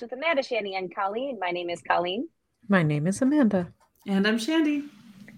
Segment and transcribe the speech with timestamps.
[0.00, 1.38] broadcast with Amanda, Shandy, and Colleen.
[1.40, 2.28] My name is Colleen.
[2.68, 3.72] My name is Amanda.
[4.06, 4.84] And I'm Shandy.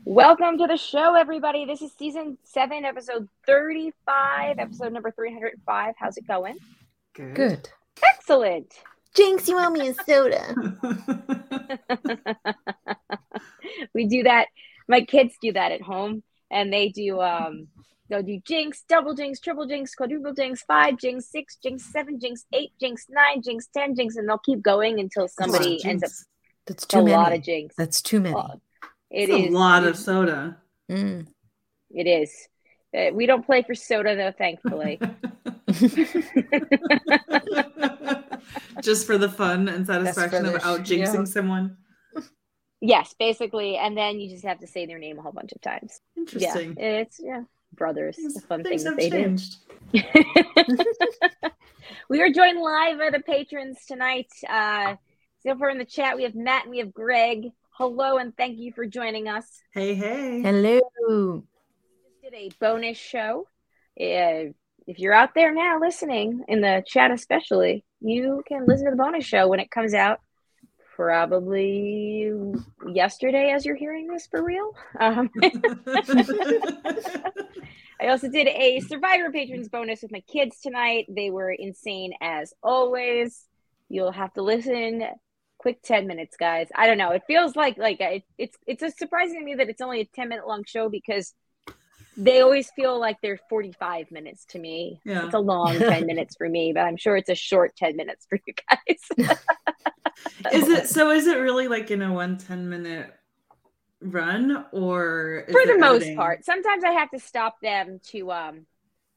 [0.04, 1.64] Welcome to the show, everybody.
[1.64, 5.94] This is season seven, episode 35, episode number 305.
[5.98, 6.56] How's it going?
[7.14, 7.34] Good.
[7.34, 7.68] Good.
[8.14, 8.72] Excellent.
[9.14, 10.54] Jinx, you owe me a soda.
[13.94, 14.46] we do that.
[14.88, 17.68] My kids do that at home, and they do um
[18.12, 22.44] they'll do jinx, double jinx, triple jinx, quadruple jinx, five jinx, six jinx, seven jinx,
[22.52, 26.10] eight jinx, nine jinx, ten jinx, and they'll keep going until somebody Wow, ends up
[26.10, 26.26] jinx.
[26.66, 27.16] That's a too many.
[27.16, 27.74] lot of jinx.
[27.76, 28.36] That's too many.
[28.36, 28.60] Oh,
[29.10, 30.58] It It's is a lot of soda.
[30.90, 31.26] Mm.
[31.90, 32.48] It is.
[32.96, 35.00] Uh, we don't play for soda though, thankfully.
[38.82, 41.24] Just for the fun and satisfaction of out jinxing yeah.
[41.24, 41.76] someone.
[42.80, 45.60] yes, basically, and then you just have to say their name a whole bunch of
[45.62, 46.00] times.
[46.16, 46.76] Interesting.
[46.78, 47.42] Yeah, it's yeah,
[47.72, 48.16] brothers.
[48.18, 49.56] It's a fun thing Things that have they changed.
[49.92, 50.00] do.
[52.08, 54.30] we are joined live by the patrons tonight.
[54.48, 54.96] Uh,
[55.44, 57.48] so far in the chat, we have Matt and we have Greg.
[57.72, 59.46] Hello and thank you for joining us.
[59.72, 60.42] Hey, hey.
[60.42, 61.42] Hello.
[62.04, 63.46] Just did a bonus show.
[64.00, 64.52] Uh,
[64.86, 68.96] if you're out there now listening in the chat, especially, you can listen to the
[68.96, 70.20] bonus show when it comes out.
[70.96, 72.32] Probably
[72.92, 74.74] yesterday, as you're hearing this for real.
[75.00, 75.30] Um,
[78.00, 81.06] I also did a Survivor Patrons bonus with my kids tonight.
[81.08, 83.46] They were insane as always.
[83.88, 85.04] You'll have to listen.
[85.58, 86.68] Quick ten minutes, guys.
[86.74, 87.10] I don't know.
[87.12, 90.04] It feels like like it, it's it's a surprising to me that it's only a
[90.04, 91.32] ten minute long show because
[92.16, 95.00] they always feel like they're forty five minutes to me.
[95.04, 95.24] yeah.
[95.24, 98.26] It's a long ten minutes for me, but I'm sure it's a short ten minutes
[98.28, 99.36] for you guys.
[100.52, 101.10] Is it so?
[101.10, 103.12] Is it really like in a one 10 minute
[104.00, 106.16] run or is for the most editing?
[106.16, 106.44] part.
[106.44, 108.66] Sometimes I have to stop them to um,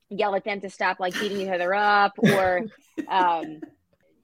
[0.09, 2.61] yell at them to stop like beating each other up, or
[3.07, 3.61] um,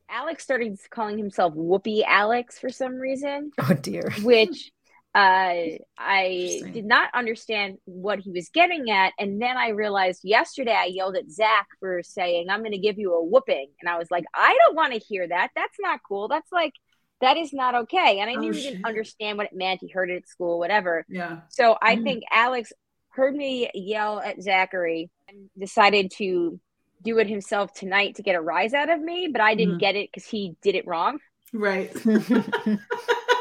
[0.09, 4.11] Alex started calling himself Whoopi Alex for some reason, Oh dear.
[4.21, 4.71] which
[5.13, 10.73] uh, I did not understand what he was getting at, and then I realized yesterday
[10.73, 13.97] I yelled at Zach for saying I'm going to give you a whooping, and I
[13.97, 15.49] was like, I don't want to hear that.
[15.55, 16.27] That's not cool.
[16.29, 16.73] That's like
[17.19, 18.19] that is not okay.
[18.19, 19.81] And I knew Oh, he didn't understand what it meant.
[19.81, 21.05] He heard it at school, whatever.
[21.09, 21.37] Yeah.
[21.49, 22.03] So I Mm.
[22.03, 22.71] think Alex
[23.09, 26.59] heard me yell at Zachary and decided to
[27.03, 29.79] do it himself tonight to get a rise out of me, but I didn't Mhm.
[29.79, 31.19] get it because he did it wrong.
[31.51, 31.91] Right.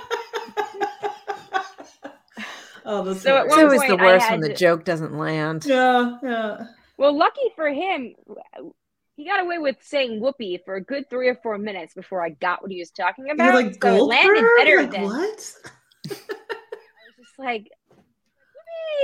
[2.85, 4.55] oh, that's So at it's one always the point I worst had when the to-
[4.55, 5.65] joke doesn't land.
[5.67, 6.67] Yeah, yeah.
[6.97, 8.15] Well, lucky for him,
[9.17, 12.31] he got away with saying whoopee for a good three or four minutes before I
[12.31, 13.45] got what he was talking about.
[13.45, 14.57] You're like so it landed Goldberg?
[14.59, 15.55] better Like than what?
[16.11, 17.69] I was just like,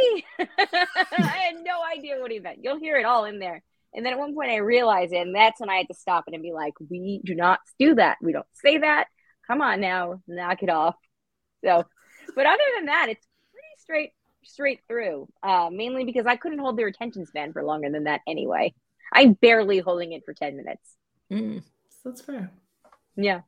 [0.07, 0.25] whoopee!
[0.39, 2.59] I had no idea what he meant.
[2.63, 3.63] You'll hear it all in there.
[3.95, 6.25] And then at one point I realized it, and that's when I had to stop
[6.27, 8.19] it and be like, we do not do that.
[8.21, 9.07] We don't say that.
[9.47, 10.97] Come on now, knock it off.
[11.65, 11.85] So,
[12.35, 13.26] but other than that, it's pretty
[13.87, 15.29] straight straight through.
[15.43, 18.75] Uh, mainly because I couldn't hold their attention span for longer than that anyway.
[19.13, 20.97] I'm barely holding it for 10 minutes.
[21.31, 21.63] Mm.
[22.05, 22.51] That's fair.
[23.17, 23.41] Yeah.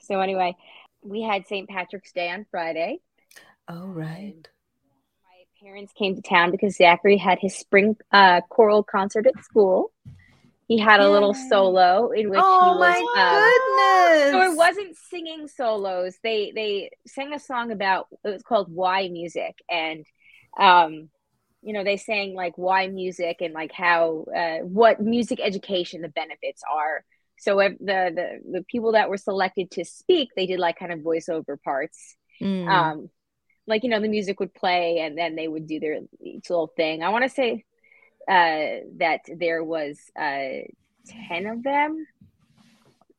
[0.00, 0.56] So anyway,
[1.02, 1.68] we had St.
[1.68, 3.00] Patrick's Day on Friday.
[3.68, 4.48] Oh right.
[5.24, 9.92] My parents came to town because Zachary had his spring uh, choral concert at school.
[10.68, 13.14] He had a little solo in which Oh he my was.
[13.16, 14.30] um, goodness.
[14.32, 16.16] so it wasn't singing solos.
[16.22, 20.04] They they sang a song about it was called "Why Music," and
[20.58, 21.08] um,
[21.62, 26.08] you know they sang like why music and like how uh, what music education the
[26.08, 27.04] benefits are.
[27.38, 31.00] So the the the people that were selected to speak, they did like kind of
[31.00, 32.68] voiceover parts Mm.
[32.68, 33.10] um
[33.66, 36.66] like you know the music would play and then they would do their each little
[36.76, 37.64] thing i want to say
[38.28, 40.66] uh that there was uh
[41.28, 42.06] 10 of them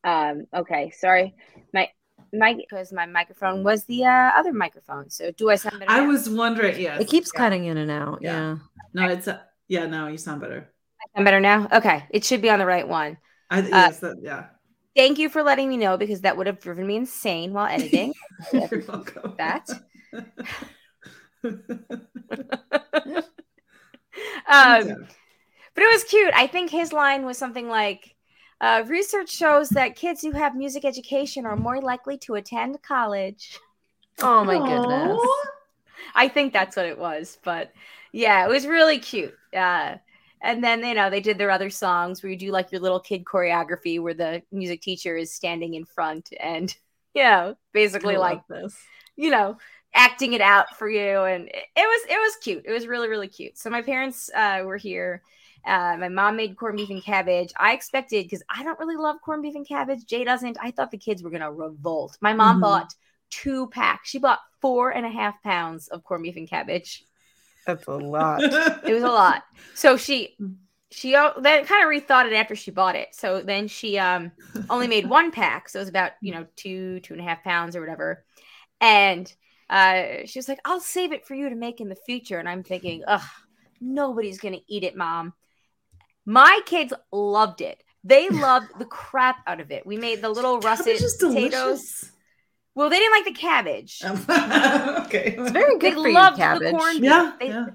[0.04, 1.34] um okay sorry
[1.74, 1.90] my
[2.34, 6.02] my because my microphone was the uh, other microphone so do i sound better I
[6.02, 6.08] now?
[6.08, 6.80] was wondering.
[6.80, 7.40] Yes, it keeps yeah.
[7.40, 8.20] cutting in and out.
[8.22, 8.32] Yeah.
[8.32, 8.58] Yeah.
[8.94, 9.86] No, it's a, yeah.
[9.86, 10.70] No, you sound better.
[11.16, 13.18] I'm better now okay it should be on the right one
[13.50, 14.48] I yes, that, yeah.
[14.96, 18.14] thank you for letting me know because that would have driven me insane while editing
[18.54, 19.36] You're welcome.
[19.38, 19.70] that
[24.50, 25.08] um
[25.74, 26.34] But it was cute.
[26.34, 28.16] I think his line was something like
[28.60, 33.60] uh, research shows that kids who have music education are more likely to attend college.
[34.20, 35.22] Oh my goodness.
[36.16, 37.38] I think that's what it was.
[37.44, 37.72] But
[38.12, 39.36] yeah, it was really cute.
[39.56, 39.98] Uh,
[40.42, 43.00] and then, you know, they did their other songs where you do like your little
[43.00, 46.76] kid choreography where the music teacher is standing in front and,
[47.14, 48.76] you know, basically I like, this.
[49.16, 49.58] you know,
[49.94, 51.22] acting it out for you.
[51.24, 52.64] And it, was, it was cute.
[52.66, 53.58] It was really, really cute.
[53.58, 55.22] So my parents uh, were here
[55.66, 57.52] Uh, my mom made corned beef and cabbage.
[57.60, 60.06] I expected because I don't really love corned beef and cabbage.
[60.06, 60.58] Jay doesn't.
[60.62, 62.18] I thought the kids were gonna revolt.
[62.22, 62.62] My mom Mhm.
[62.62, 62.94] bought
[63.30, 64.10] two packs.
[64.10, 67.04] She bought four and a half pounds of corned beef and cabbage.
[67.66, 68.46] That's a lot.
[68.86, 69.44] It was a lot.
[69.74, 70.38] So she
[70.92, 73.10] she uh, then kind of rethought it after she bought it.
[73.14, 74.32] So then she um
[74.70, 75.70] only made one pack.
[75.70, 78.24] So it was about you know two two and a half pounds or whatever.
[78.82, 79.32] And
[79.70, 82.48] uh, she was like, "I'll save it for you to make in the future." And
[82.50, 83.22] I'm thinking, "Ugh,
[83.82, 85.34] nobody's gonna eat it, mom."
[86.26, 87.84] My kids loved it.
[88.04, 89.86] They loved the crap out of it.
[89.86, 91.18] We made the little russet potatoes.
[91.18, 92.12] delicious.
[92.76, 94.02] Well, they didn't like the cabbage.
[94.06, 95.36] okay.
[95.38, 96.72] It's very They good for you, loved the cabbage.
[96.76, 97.66] corned Yeah, They- yeah.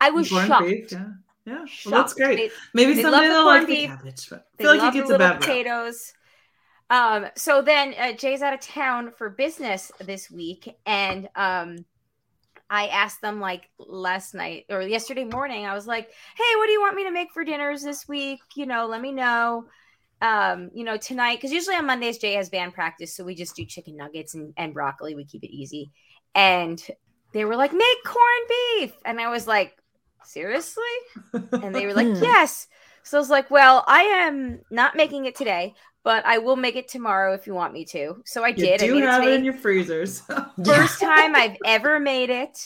[0.00, 0.66] I was Corned shocked.
[0.66, 1.06] beef, yeah.
[1.46, 1.64] Yeah.
[1.86, 2.36] Well, that's great.
[2.36, 4.72] They- Maybe they someday love the they'll corned like the cabbage, but I They feel
[4.72, 5.40] like love it the gets a bad rap.
[5.40, 6.12] potatoes.
[6.92, 11.86] Um, so then uh, Jay's out of town for business this week, and um,
[12.68, 15.64] I asked them like last night or yesterday morning.
[15.64, 18.40] I was like, "Hey, what do you want me to make for dinners this week?
[18.56, 19.64] You know, let me know."
[20.20, 23.56] Um, you know, tonight because usually on Mondays Jay has band practice, so we just
[23.56, 25.14] do chicken nuggets and, and broccoli.
[25.14, 25.90] We keep it easy,
[26.34, 26.78] and
[27.32, 29.78] they were like, "Make corned beef," and I was like,
[30.24, 30.82] "Seriously?"
[31.32, 32.22] And they were like, Hmm.
[32.22, 32.66] yes.
[33.04, 36.76] So I was like, well, I am not making it today, but I will make
[36.76, 38.22] it tomorrow if you want me to.
[38.24, 38.82] So I You did.
[38.82, 39.36] I do made have it today.
[39.36, 40.22] in your freezers.
[40.64, 42.58] First time I've ever made it.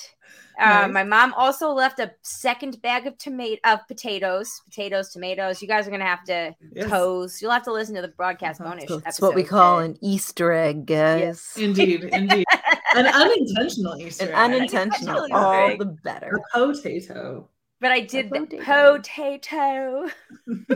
[0.58, 0.92] Uh, Nice.
[0.92, 5.60] My mom also left a second bag of tomato of potatoes, potatoes, tomatoes.
[5.60, 6.88] You guys are gonna have to Yes.
[6.88, 7.42] toes.
[7.42, 8.70] You'll have to listen to the broadcast Uh-huh.
[8.70, 8.90] bonus.
[8.90, 11.52] That's it's what we call an Easter egg, guys.
[11.58, 12.46] Indeed, indeed.
[12.94, 14.34] An unintentional Easter An egg.
[14.36, 15.78] unintentional, Unintentional all egg.
[15.78, 16.40] the better.
[16.54, 17.48] A potato.
[17.80, 18.96] But I did the potato.
[18.96, 20.08] potato.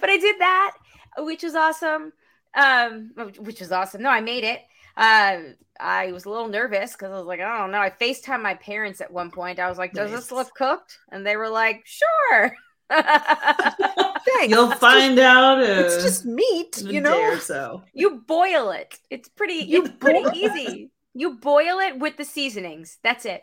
[0.00, 0.76] but I did that,
[1.18, 2.12] which was awesome.
[2.54, 4.02] Um, which was awesome.
[4.02, 4.60] No, I made it.
[4.96, 5.38] Uh,
[5.80, 7.80] I was a little nervous because I was like, I don't know.
[7.80, 9.58] I FaceTime my parents at one point.
[9.58, 10.98] I was like, Does this look cooked?
[11.10, 12.54] And they were like, Sure.
[12.90, 14.48] Thanks.
[14.48, 17.38] You'll It's find out Just, uh, it's just meat, you know.
[17.38, 17.82] so.
[17.92, 18.98] you boil it.
[19.10, 19.54] It's pretty.
[19.54, 20.90] You It's pretty boil easy.
[21.14, 22.98] You boil it with the seasonings.
[23.02, 23.42] That's it.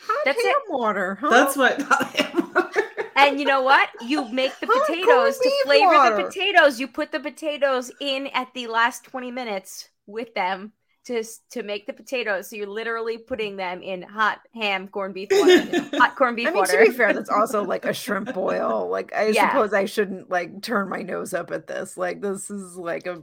[0.00, 0.56] Hot That's ham it.
[0.70, 1.30] water, huh?
[1.30, 1.80] That's what
[3.16, 3.88] And you know what?
[3.98, 6.78] You make the Hot potatoes to beef flavor the potatoes.
[6.80, 10.72] You put the potatoes in at the last 20 minutes with them
[11.06, 12.50] to to make the potatoes.
[12.50, 15.66] So you're literally putting them in hot ham corned beef water,
[15.98, 16.72] hot corned beef I mean, water.
[16.72, 18.88] to be fair, that's also like a shrimp boil.
[18.88, 19.42] Like, I Yeah.
[19.48, 21.96] suppose I shouldn't like turn my nose up at this.
[21.96, 23.22] Like, this is like a,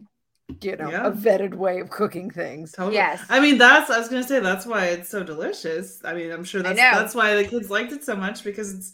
[0.62, 1.08] you know, Yeah.
[1.08, 2.74] a vetted way of cooking things.
[2.74, 2.96] Totally.
[2.96, 3.22] Yes.
[3.30, 6.02] I mean, that's I was gonna say that's why it's so delicious.
[6.04, 8.94] I mean, I'm sure that's that's why the kids liked it so much because it's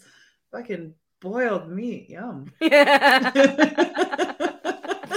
[0.52, 2.08] fucking boiled meat.
[2.10, 2.52] Yum.
[2.62, 2.70] I'm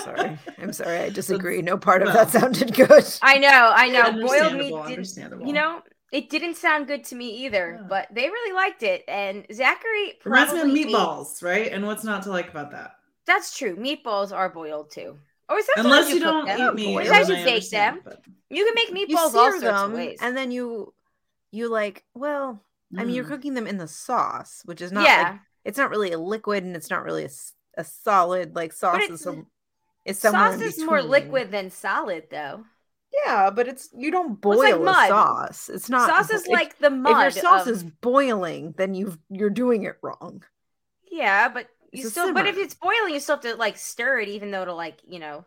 [0.01, 0.37] sorry.
[0.57, 0.97] I'm sorry.
[0.99, 1.61] I disagree.
[1.61, 2.15] No part of well.
[2.25, 3.05] that sounded good.
[3.21, 4.03] I know, I know.
[4.25, 4.91] Boiled meat Understandable, didn't.
[4.93, 5.47] understandable.
[5.47, 5.81] You know,
[6.11, 7.87] it didn't sound good to me either, Yeah.
[7.87, 9.03] but they really liked it.
[9.07, 11.71] And Zachary reminds me of probably ate- meatballs, right?
[11.71, 12.95] And what's not to like about that?
[13.25, 13.75] That's true.
[13.77, 15.17] Meatballs are boiled too.
[15.49, 16.59] Or Unless you, you don't them.
[16.59, 17.07] eat meat.
[17.07, 17.99] Then you bake them.
[18.03, 20.17] but- You can make meatballs all sorts of them, ways.
[20.21, 20.93] and then you,
[21.51, 22.61] you like, well,
[22.97, 23.29] I mean, you're Mm.
[23.29, 26.63] cooking them in the sauce, which is not yeah, like it's not really a liquid
[26.63, 27.29] and it's not really a,
[27.77, 29.43] a solid like sauce it's- is a,
[30.05, 32.65] it's somewhere sauce is more liquid than solid, though.
[33.25, 35.69] Yeah, but it's you don't Well, like boil sauce.
[35.69, 37.27] It's not sauce is if- like the mud.
[37.27, 40.43] if your sauce of- is boiling, then you've you're doing it wrong.
[41.11, 42.33] yeah, but you It's a still.
[42.33, 44.97] But if it's boiling, you still have to like stir it, even though to like
[45.07, 45.45] you know.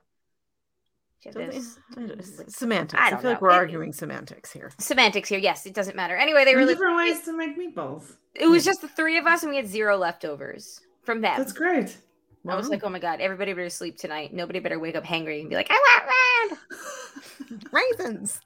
[1.24, 1.78] you have So to it's-
[2.28, 3.00] s- it's semantics.
[3.02, 4.70] I I, don't feel like we're It- arguing semantics here.
[4.78, 5.38] Semantics here.
[5.38, 6.16] Yes, it doesn't matter.
[6.16, 6.74] Anyway, they There's really.
[6.74, 8.14] different ways to make meatballs.
[8.34, 11.36] It was just the three of us, and we had zero leftovers from them.
[11.38, 11.96] That's great.
[12.48, 14.32] I was like, oh my god, everybody better sleep tonight.
[14.32, 16.04] Nobody better wake up hangry and be like, I
[16.48, 16.60] want
[17.72, 18.40] raisins.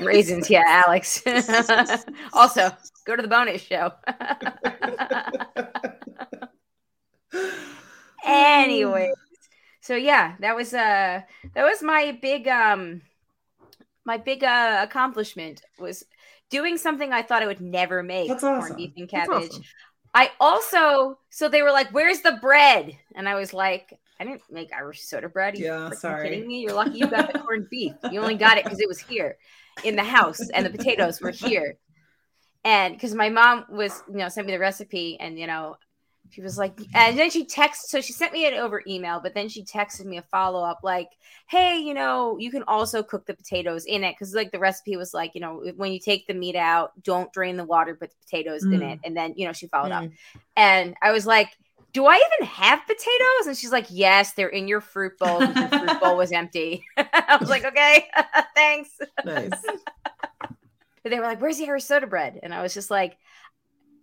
[0.00, 0.48] raisins.
[0.48, 1.22] Yeah, Alex.
[2.32, 2.70] also,
[3.04, 3.92] go to the bonus show.
[8.24, 9.10] Anyway
[9.80, 11.20] so yeah that was uh
[11.54, 13.00] that was my big um
[14.04, 16.04] my big uh accomplishment was
[16.50, 19.48] doing something i thought i would never make That's corned beef and cabbage.
[19.50, 19.62] awesome.
[20.14, 22.96] i also so they were like where's the bread?
[23.14, 25.54] And i was like i didn't make irish soda bread.
[25.54, 26.28] Are Yeah, sorry.
[26.28, 26.60] kidding me?
[26.60, 27.94] You're lucky you got the corned beef.
[28.12, 29.38] You only got it because it was here
[29.82, 31.76] in the house and the potatoes were here.
[32.64, 35.76] And because my mom was you know sent me the recipe and you know
[36.30, 39.34] she was like and then she texted so she sent me it over email but
[39.34, 41.08] then she texted me a follow-up like
[41.48, 44.96] hey you know you can also cook the potatoes in it because like the recipe
[44.96, 48.10] was like you know when you take the meat out don't drain the water put
[48.10, 48.92] the potatoes in Mm.
[48.94, 50.12] it and then you know she followed up Mm.
[50.56, 51.48] and i was like
[51.92, 55.40] do i even have potatoes and she's like yes they're in your fruit bowl.
[55.42, 58.06] your fruit bowl was empty i was like okay
[58.54, 58.90] thanks
[59.24, 59.50] Nice.
[61.02, 63.16] but they were like, "Where's the Irish soda bread?" And I was just like,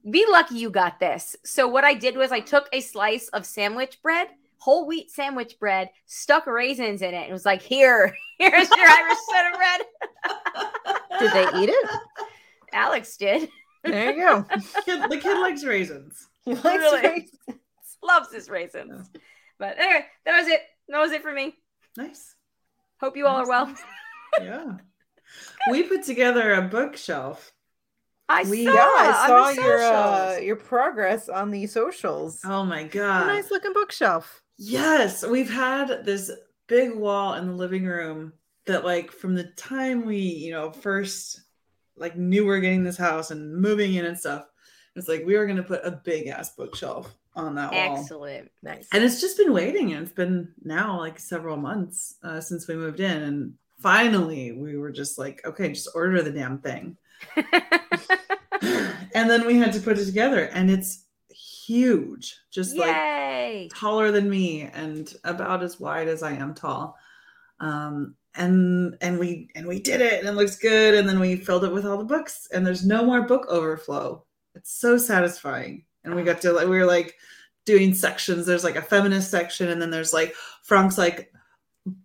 [0.10, 1.36] be lucky you got this.
[1.44, 4.28] So what I did was I took a slice of sandwich bread,
[4.60, 9.18] whole wheat sandwich bread, stuck raisins in it, and was like, "Here, here's your Irish
[9.30, 9.82] soda bread."
[11.20, 11.90] Did they eat it?
[12.74, 13.50] Alex did.
[13.84, 14.46] There you go.
[14.86, 16.28] Kid, the kid likes raisins.
[16.46, 17.02] He likes Really?
[17.02, 17.30] raisins.
[18.04, 19.10] Loves his raisins.
[19.58, 20.62] But anyway, that was it.
[20.90, 21.56] That was it for me.
[21.98, 22.36] Nice.
[23.02, 23.74] Hope you all are well.
[24.42, 24.78] Yeah.
[25.72, 27.52] We put together a bookshelf.
[28.30, 28.74] I We, saw.
[28.74, 32.42] yeah, I saw your uh, your progress on the socials.
[32.44, 33.28] Oh my A god.
[33.28, 34.42] nice looking bookshelf.
[34.58, 36.32] Yes, we've had this
[36.68, 38.34] big wall in the living room
[38.66, 41.42] that like from the time we, you know, first
[41.96, 44.46] like knew we are getting this house and moving in and stuff.
[44.96, 47.98] It's like we were gonna put a big ass bookshelf on that wall.
[47.98, 48.52] Excellent.
[48.64, 48.88] Nice.
[48.92, 52.76] And it's just been waiting, and it's been now like several months uh, since we
[52.76, 56.98] moved in, and finally we were just like, okay, just order the damn thing.
[59.14, 64.30] and then we had to put it together, and it's huge, just like taller than
[64.30, 66.96] me and about as wide as I am tall.
[67.60, 70.94] Um, and and we and we did it, and it looks good.
[70.94, 74.24] And then we filled it with all the books, and there's no more book overflow.
[74.56, 75.86] It's so satisfying.
[76.04, 77.16] And we got to like we were like
[77.66, 78.46] doing sections.
[78.46, 81.32] There's like a feminist section, and then there's like Frank's like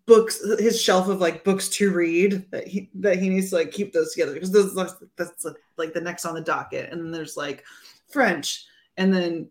[0.07, 3.73] books his shelf of like books to read that he that he needs to like
[3.73, 5.47] keep those together because those that's, that's
[5.77, 7.65] like the next on the docket and then there's like
[8.11, 9.49] french and then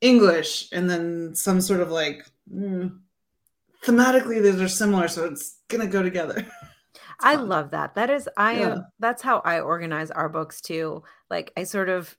[0.00, 2.96] english and then some sort of like mm,
[3.84, 6.46] thematically those are similar so it's gonna go together
[7.24, 7.94] I love that.
[7.94, 8.72] That is I Yeah.
[8.72, 11.04] am that's how I organize our books too.
[11.30, 12.16] Like I sort of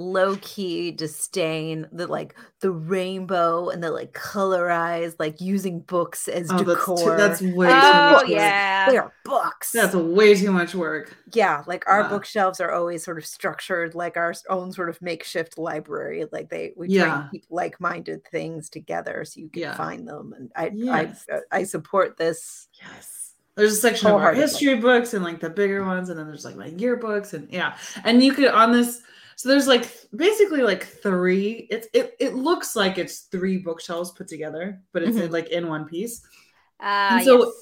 [0.00, 6.48] low key disdain the like the rainbow and the like colorized like using books as
[6.52, 7.16] oh that's, too, decor.
[7.16, 8.28] that's way too Oh much work.
[8.30, 8.88] yeah.
[8.90, 9.72] they are books.
[9.72, 12.08] that's way too much work yeah, like our Yeah.
[12.08, 16.24] bookshelves are always sort of structured like our own sort of makeshift library.
[16.32, 17.20] Like they we try Yeah.
[17.22, 19.76] and keep like-minded things together so you can Yeah.
[19.76, 20.32] find them.
[20.34, 21.26] And I Yes.
[21.52, 22.68] I I support this.
[22.80, 23.34] Yes.
[23.56, 26.44] There's a section of our history books and like the bigger ones, and then there's
[26.44, 27.76] like my yearbooks and yeah.
[28.04, 29.02] And you could on this,
[29.38, 31.68] so there's like basically like three.
[31.70, 35.68] It's it it looks like it's three bookshelves put together, but it's in, like in
[35.68, 36.26] one piece.
[36.80, 37.54] Ah, And so- yes.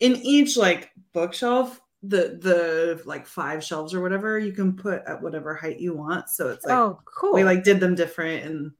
[0.00, 5.20] In each like bookshelf, the the like five shelves or whatever, you can put at
[5.20, 6.30] whatever height you want.
[6.30, 7.34] So it's like oh, cool.
[7.34, 8.72] we like did them different and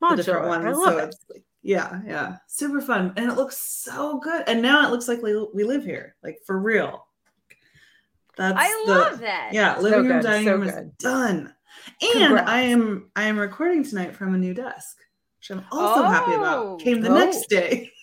[0.00, 0.76] the different I ones.
[0.78, 1.04] love So it.
[1.08, 4.44] it's like, yeah, yeah, super fun, and it looks so good.
[4.46, 7.08] And now it looks like we, we live here, like for real.
[8.36, 9.50] That's I the, love that.
[9.52, 11.54] Yeah, So living room, good, dining so room is done,
[12.02, 12.50] and Congrats.
[12.50, 14.96] I am I am recording tonight from a new desk,
[15.38, 16.38] which I'm also happy Oh.
[16.40, 16.80] about.
[16.80, 17.14] Came the Oh.
[17.14, 17.90] next day.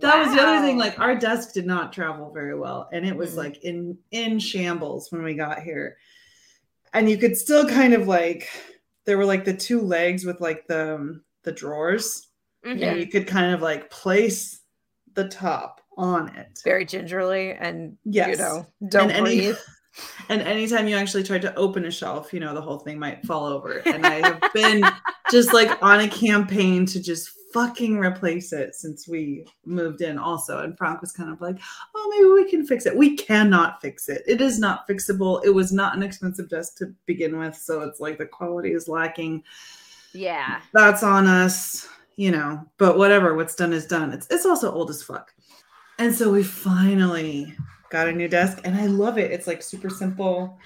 [0.00, 0.78] That was the other thing.
[0.78, 3.36] Like our desk did not travel very well, and it was Mhm.
[3.36, 5.96] like in in shambles when we got here.
[6.92, 8.48] And you could still kind of like
[9.04, 12.26] there were like the two legs with like the um, the drawers,
[12.66, 12.82] Mhm.
[12.82, 14.60] and you could kind of like place
[15.14, 16.60] the top on it.
[16.64, 18.30] very gingerly and Yes.
[18.30, 19.56] you know don't And any- breathe.
[20.28, 23.24] And anytime you actually tried to open a shelf, you know the whole thing might
[23.26, 23.78] fall over.
[23.86, 24.84] And I have been
[25.30, 30.62] just like on a campaign to just fucking replace it since we moved in also.
[30.62, 31.58] And frank was kind of like
[31.94, 32.96] oh maybe we can fix it.
[32.96, 34.22] We cannot fix it.
[34.26, 35.44] It is not fixable.
[35.44, 38.88] It was not an expensive desk to begin with so it's like the quality is
[38.88, 39.42] lacking.
[40.12, 40.60] Yeah.
[40.72, 41.88] that's on us
[42.20, 42.62] you know.
[42.76, 44.12] But whatever what's done is done.
[44.12, 45.32] It's, it's also old as fuck.
[45.98, 47.56] And so we finally
[47.90, 50.58] got a new desk and i love it it's like super simple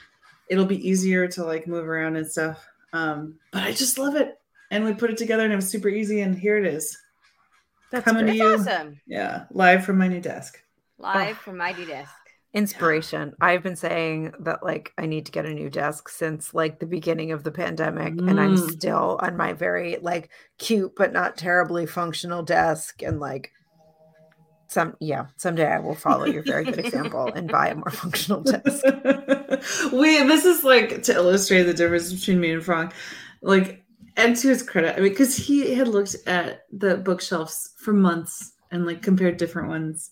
[0.50, 4.38] it'll be easier to like move around and stuff um but i just love it
[4.70, 6.96] and we put it together and it was super easy and here it is
[7.90, 9.00] That's coming to you Awesome.
[9.06, 10.60] yeah live from my new desk
[10.98, 12.12] Live from Mighty Desk.
[12.54, 13.34] inspiration.
[13.40, 16.86] I've been saying that like I need to get a new desk since like the
[16.86, 18.70] beginning of the pandemic and I'm Mm.
[18.70, 23.50] still on my very like cute but not terribly functional desk and like
[24.74, 28.42] some yeah, someday I will follow your very good example and buy a more functional
[28.42, 28.84] desk.
[29.92, 32.92] we this is like to illustrate the difference between me and Frank.
[33.40, 33.84] Like,
[34.16, 38.52] and to his credit, I mean, because he had looked at the bookshelves for months
[38.70, 40.10] and like compared different ones,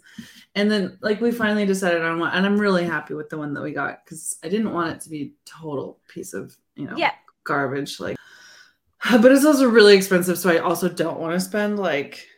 [0.54, 3.52] and then like we finally decided on one, and I'm really happy with the one
[3.54, 6.96] that we got because I didn't want it to be total piece of you know
[6.96, 7.12] Yeah.
[7.44, 8.16] garbage like.
[9.20, 12.28] But it's also really expensive, so I also don't want to spend like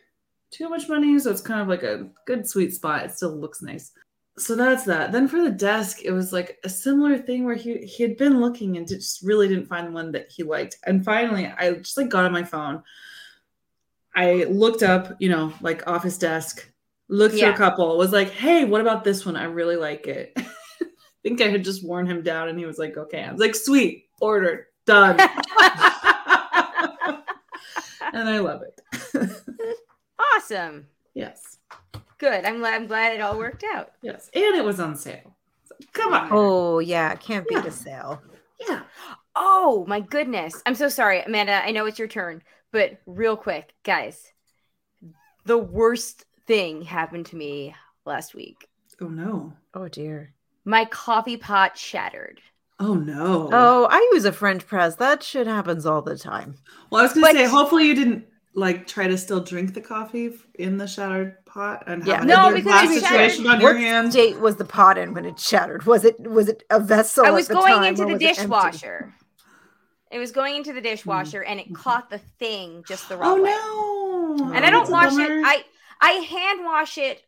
[0.51, 1.17] too much money.
[1.19, 3.05] So it's kind of like a good sweet spot.
[3.05, 3.91] It still looks nice
[4.37, 5.11] so that's that.
[5.11, 8.41] Then for the desk, it was like a similar thing where he he had been
[8.41, 10.77] looking and just really didn't find one that he liked.
[10.85, 12.83] And finally, I just like got on my phone.
[14.13, 16.69] I looked up, you know, like office desk,
[17.07, 17.53] looked through Yeah.
[17.53, 19.35] a couple, was like, hey, what about this one?
[19.35, 20.33] I really like it.
[20.37, 20.43] I
[21.23, 23.23] think I had just worn him down and he was like, okay.
[23.23, 24.67] I was like, sweet, ordered.
[24.85, 25.19] Done.
[28.13, 28.79] and I love it.
[30.19, 30.87] Awesome.
[31.13, 31.57] yes.
[32.17, 32.45] Good.
[32.45, 32.73] I'm glad.
[32.75, 33.91] I'm glad it all worked out.
[34.01, 34.29] Yes.
[34.33, 35.35] And it was on sale.
[35.65, 36.29] So, come on.
[36.31, 37.65] Oh yeah, can't beat Yeah.
[37.67, 38.21] a sale.
[38.67, 38.81] yeah.
[39.35, 40.61] Oh my goodness.
[40.65, 41.61] I'm so sorry, Amanda.
[41.65, 42.41] I know it's your turn,
[42.71, 44.31] but real quick, guys.
[45.45, 48.67] The worst thing happened to me last week.
[49.01, 49.53] Oh no.
[49.73, 50.33] Oh dear.
[50.63, 52.39] My coffee pot shattered.
[52.79, 53.49] Oh no.
[53.51, 54.95] Oh, I use a French press.
[54.95, 56.55] That shit happens all the time.
[56.89, 58.25] Well, I was gonna But- say, hopefully you didn't
[58.55, 62.17] like try to still drink the coffee in the shattered pot and Yeah.
[62.17, 64.13] have No, another because glass it situation on your what hands.
[64.13, 65.85] state was the pot in when it shattered?
[65.85, 67.25] Was it was it a vessel?
[67.25, 69.13] I at was the going time, into the was it dishwasher.
[70.11, 70.83] It was going into the hmm.
[70.83, 73.49] dishwasher and it caught the thing just the Oh wrong way.
[73.51, 74.51] no!
[74.53, 75.35] And I don't That's a wash it.
[75.41, 75.65] I
[76.01, 77.23] I hand wash it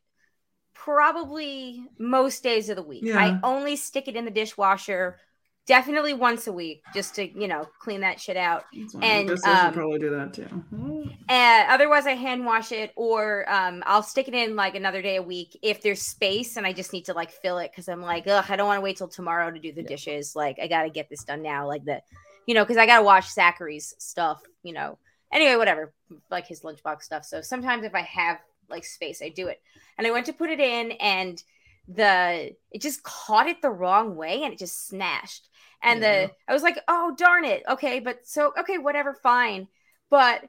[0.73, 3.13] probably most days of the week.
[3.13, 5.19] I only stick it in the dishwasher
[5.67, 8.65] definitely once a week just to, you know, clean that shit out.
[8.73, 11.13] And, I guess I should um, probably do that too.
[11.29, 15.17] Uh, otherwise, I hand wash it, or um, I'll stick it in like another day
[15.17, 18.01] a week if there's space and I just need to like fill it because I'm
[18.01, 20.35] like, ugh, I don't want to wait till tomorrow to do the dishes.
[20.35, 21.67] Like, I got to get this done now.
[21.67, 22.01] Like the,
[22.45, 24.41] you know, because I got to wash Zachary's stuff.
[24.63, 24.97] You know.
[25.29, 25.93] Anyway, whatever,
[26.31, 27.25] like his lunchbox stuff.
[27.25, 28.37] So sometimes if I have
[28.69, 29.61] like space, I do it.
[29.97, 31.43] And I went to put it in, and
[31.89, 35.49] the it just caught it the wrong way, and it just smashed.
[35.81, 36.25] And Yeah.
[36.27, 37.63] the I was like, oh darn it.
[37.69, 39.67] Okay, but so okay, whatever, fine.
[40.09, 40.43] But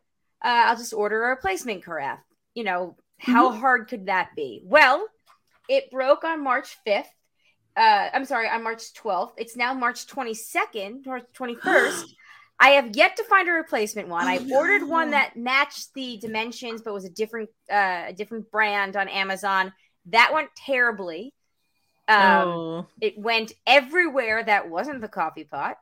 [0.45, 2.21] uh, I'll just order a replacement carafe.
[2.55, 4.63] You know, how hard could that be?
[4.65, 5.07] Well,
[5.69, 7.05] it broke on March 5th.
[7.77, 9.33] Uh, I'm sorry, on March 12th.
[9.37, 12.05] It's now March 22nd, March 21st.
[12.61, 14.25] I have yet to find a replacement one.
[14.25, 18.51] Oh, I ordered one that matched the dimensions, but was a different, uh, a different
[18.51, 19.73] brand on Amazon.
[20.07, 21.33] That went terribly.
[22.09, 25.77] Um, oh, it went everywhere that wasn't the coffee pot.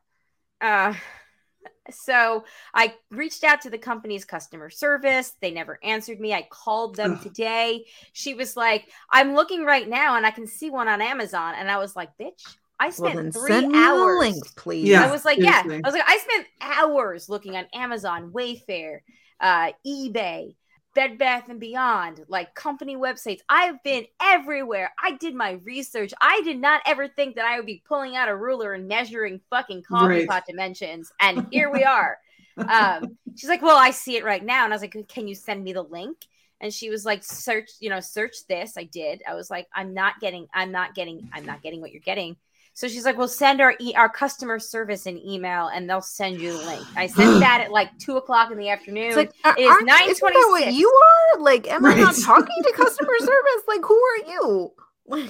[0.60, 0.94] Uh,
[1.90, 5.34] so I reached out to the company's customer service.
[5.40, 6.34] They never answered me.
[6.34, 7.22] I called them Ugh.
[7.22, 7.84] today.
[8.12, 11.54] She was like, I'm looking right now and I can see one on Amazon.
[11.56, 12.42] And I was like, bitch,
[12.78, 14.00] I spent then three send hours.
[14.00, 14.88] the link, please.
[14.88, 15.06] Yeah.
[15.06, 15.62] I was like, yeah.
[15.64, 19.00] I was like, I spent hours looking on Amazon, Wayfair,
[19.40, 20.54] uh, eBay,
[20.96, 23.40] Bed Bath and Beyond, like company websites.
[23.48, 24.92] I've been everywhere.
[25.02, 26.12] I did my research.
[26.20, 29.40] I did not ever think that I would be pulling out a ruler and measuring
[29.50, 30.26] fucking coffee Right.
[30.26, 31.12] pot dimensions.
[31.20, 32.18] And here we are.
[32.68, 34.64] um, she's like, well, I see it right now.
[34.64, 36.16] And I was like, can you send me the link?
[36.60, 38.78] And she was like, search, you know, search this.
[38.78, 39.22] I did.
[39.28, 42.36] I was like, I'm not getting, I'm not getting, I'm not getting what you're getting.
[42.78, 46.38] So she's like, "Well, send our e- our customer service an email, and they'll send
[46.42, 49.06] you the link." I sent that at like two o'clock in the afternoon.
[49.08, 50.72] It's like, are- It is aren't- isn't that what 9:26.
[50.74, 50.88] you
[51.34, 51.40] are?
[51.40, 53.62] Like, am I not talking to customer service?
[53.66, 54.72] Like, who are you?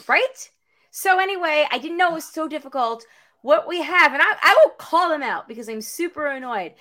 [0.08, 0.50] Right?
[0.90, 3.04] So anyway, I didn't know it was so difficult.
[3.42, 6.72] What we have, and I, I will call them out because I'm super annoyed.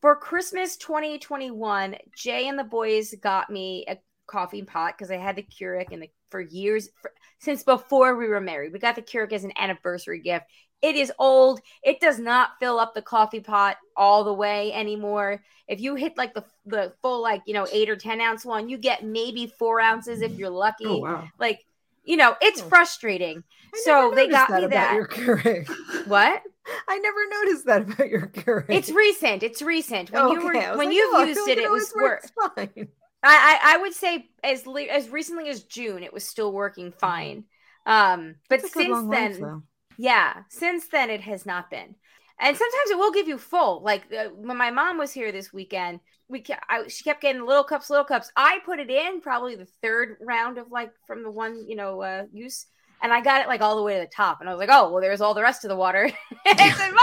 [0.00, 5.36] For Christmas 2021, Jay and the boys got me a coffee pot because I had
[5.36, 8.72] the Keurig and the, for years for, since before we were married.
[8.72, 10.46] We got the Keurig as an anniversary gift.
[10.82, 11.60] It is old.
[11.82, 15.42] It does not fill up the coffee pot all the way anymore.
[15.66, 18.68] If you hit like the the full like you know eight or ten ounce one,
[18.68, 20.84] you get maybe four ounces if you're lucky.
[20.86, 21.28] Oh wow.
[21.38, 21.60] Like
[22.04, 22.68] you know, it's Oh.
[22.68, 23.44] frustrating.
[23.84, 24.94] So they got that me that.
[24.94, 25.68] your Keurig.
[26.06, 26.42] What?
[26.88, 28.66] I never noticed that about your Keurig.
[28.68, 29.42] It's recent.
[29.42, 30.10] It's recent.
[30.12, 32.88] When you Okay, I were when like, you've oh, used it, it was works fine.
[33.24, 36.92] I, I I would say as le- as recently as June, it was still working
[36.92, 37.44] fine.
[37.86, 39.62] Um, but It's a good since long life, then,
[39.96, 41.94] yeah, since then it has not been.
[42.40, 43.82] And sometimes it will give you full.
[43.82, 47.46] Like uh, when my mom was here this weekend, we ke- I, she kept getting
[47.46, 48.30] little cups, little cups.
[48.36, 52.02] I put it in probably the third round of like from the one you know
[52.02, 52.66] uh, use,
[53.02, 54.40] and I got it like all the way to the top.
[54.40, 56.10] And I was like, oh well, there's all the rest of the water.
[56.46, 56.94] it's in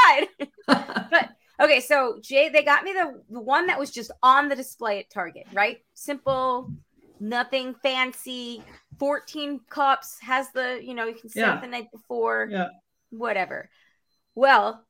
[0.69, 1.29] mine.
[1.62, 5.00] Okay, so Jay, they got me the, the one that was just on the display
[5.00, 5.78] at Target, right?
[5.93, 6.71] Simple,
[7.19, 8.63] nothing fancy.
[9.00, 11.62] 14 cups, has the, you know, you can set Yeah.
[11.62, 12.67] the night before, Yeah.
[13.12, 13.69] whatever.
[14.36, 14.86] Well,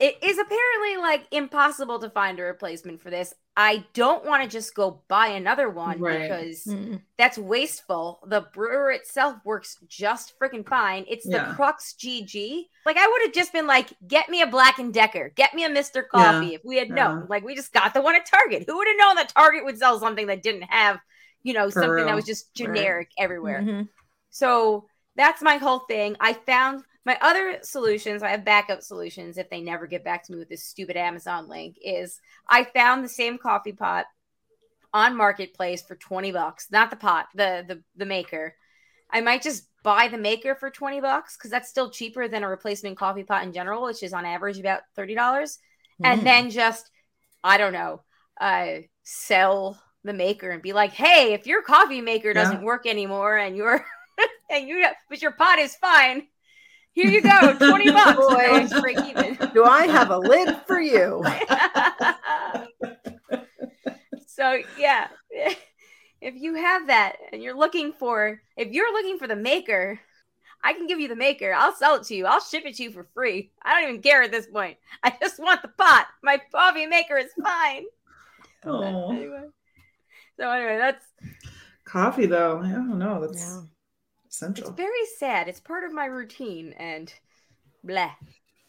[0.00, 3.34] it is apparently like impossible to find a replacement for this.
[3.56, 6.22] I don't want to just go buy another one Right.
[6.22, 7.02] because Mm.
[7.18, 8.20] that's wasteful.
[8.26, 11.04] The brewer itself works just freaking fine.
[11.06, 11.48] It's Yeah.
[11.50, 12.70] the Crux GG.
[12.86, 15.64] Like I would have just been like, get me a Black and Decker, get me
[15.64, 16.08] a Mr.
[16.08, 17.26] Coffee if we had known.
[17.28, 18.64] Like we just got the one at Target.
[18.66, 20.98] Who would have known that Target would sell something that didn't have,
[21.42, 22.66] you know, For something that was just Right.
[22.74, 23.60] generic everywhere.
[23.60, 23.88] Mhm.
[24.30, 26.16] So that's my whole thing.
[26.20, 28.22] I found my other solutions.
[28.22, 31.48] I have backup solutions if they never get back to me with this stupid Amazon
[31.48, 31.76] link.
[31.82, 34.06] Is I found the same coffee pot
[34.92, 38.54] on Marketplace for twenty bucks, not the pot, the the the maker.
[39.10, 42.48] I might just buy the maker for twenty bucks because that's still cheaper than a
[42.48, 45.58] replacement coffee pot in general, which is on average about thirty dollars.
[46.02, 46.24] and Mm.
[46.24, 46.90] then just
[47.44, 48.02] I don't know,
[48.40, 53.36] uh, sell the maker and be like, hey, if your coffee maker doesn't work anymore
[53.38, 53.84] and your
[54.50, 56.26] and you but your pot is fine,
[56.92, 58.16] here you go, twenty bucks.
[58.18, 58.34] Boy.
[58.38, 59.34] And then just break even.
[59.54, 61.22] do I have a lid for you?
[64.26, 65.08] so yeah,
[66.20, 69.98] if you have that and you're looking for, if you're looking for the maker,
[70.62, 71.54] I can give you the maker.
[71.54, 72.26] I'll sell it to you.
[72.26, 73.50] I'll ship it to you for free.
[73.62, 74.76] I don't even care at this point.
[75.02, 76.06] I just want the pot.
[76.22, 77.84] My coffee maker is fine.
[78.64, 79.44] Oh, Anyway.
[80.38, 81.04] So anyway, that's
[81.84, 82.60] coffee though.
[82.64, 83.20] I don't know.
[83.26, 83.60] That's Yeah.
[84.30, 85.48] It's very sad.
[85.48, 87.12] It's part of my routine and
[87.84, 88.12] blah.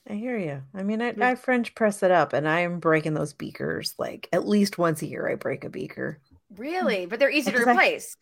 [0.09, 0.63] I hear you.
[0.73, 1.29] I mean, I, Yeah.
[1.29, 5.01] I French press it up, and I am breaking those beakers like at least once
[5.01, 5.29] a year.
[5.29, 6.19] I break a beaker.
[6.57, 7.05] Really?
[7.05, 8.17] But they're easy to Because I- replace.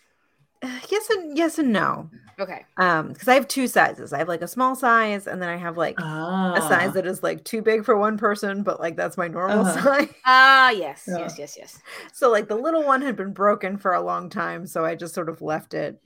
[0.62, 2.10] Uh, yes and yes and no.
[2.38, 2.66] Okay.
[2.76, 4.12] Um, because I have two sizes.
[4.12, 7.06] I have like a small size, and then I have like Ah, a size that
[7.06, 9.82] is like too big for one person, but like that's my normal Uh-huh.
[9.82, 10.10] size.
[10.26, 11.20] Ah, yes, Yeah.
[11.20, 11.80] yes, yes, yes.
[12.12, 15.14] So like the little one had been broken for a long time, so I just
[15.16, 16.02] sort of left it.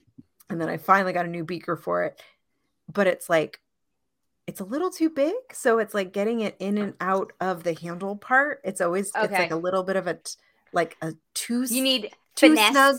[0.53, 2.21] And then I finally got a new beaker for it.
[2.91, 3.59] But it's like
[4.45, 7.73] it's a little too big, so it's like getting it in and out of the
[7.73, 8.61] handle part.
[8.63, 9.37] It's always it's Okay.
[9.39, 10.35] like a little bit of a t-
[10.73, 12.71] like a too You need too finesse.
[12.71, 12.95] snug.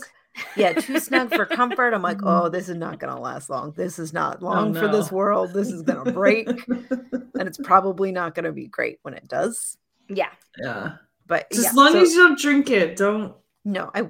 [0.57, 1.93] Yeah, too snug for comfort.
[1.93, 3.71] I'm like, oh, this is not gonna last long.
[3.71, 5.53] This is not oh, long Oh, for this world.
[5.53, 9.77] This is gonna break, and it's probably not gonna be great when it does.
[10.09, 10.31] Yeah.
[10.57, 10.97] yeah.
[11.27, 13.33] But Just yeah, as long so- as you don't drink it, don't.
[13.63, 14.09] No, I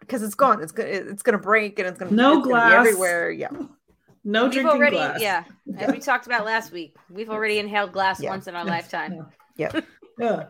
[0.00, 0.62] because it's gone.
[0.62, 2.86] It's gonna it's gonna break and it's gonna No it's gonna be glass.
[2.86, 3.30] everywhere.
[3.30, 3.48] Yeah,
[4.24, 5.20] No We've drinking already, glass.
[5.20, 5.44] yeah,
[5.78, 8.30] as we talked about last week, we've already inhaled glass Yeah.
[8.30, 8.70] once in our Yeah.
[8.70, 9.26] lifetime.
[9.56, 9.80] yeah.
[10.18, 10.46] Yeah.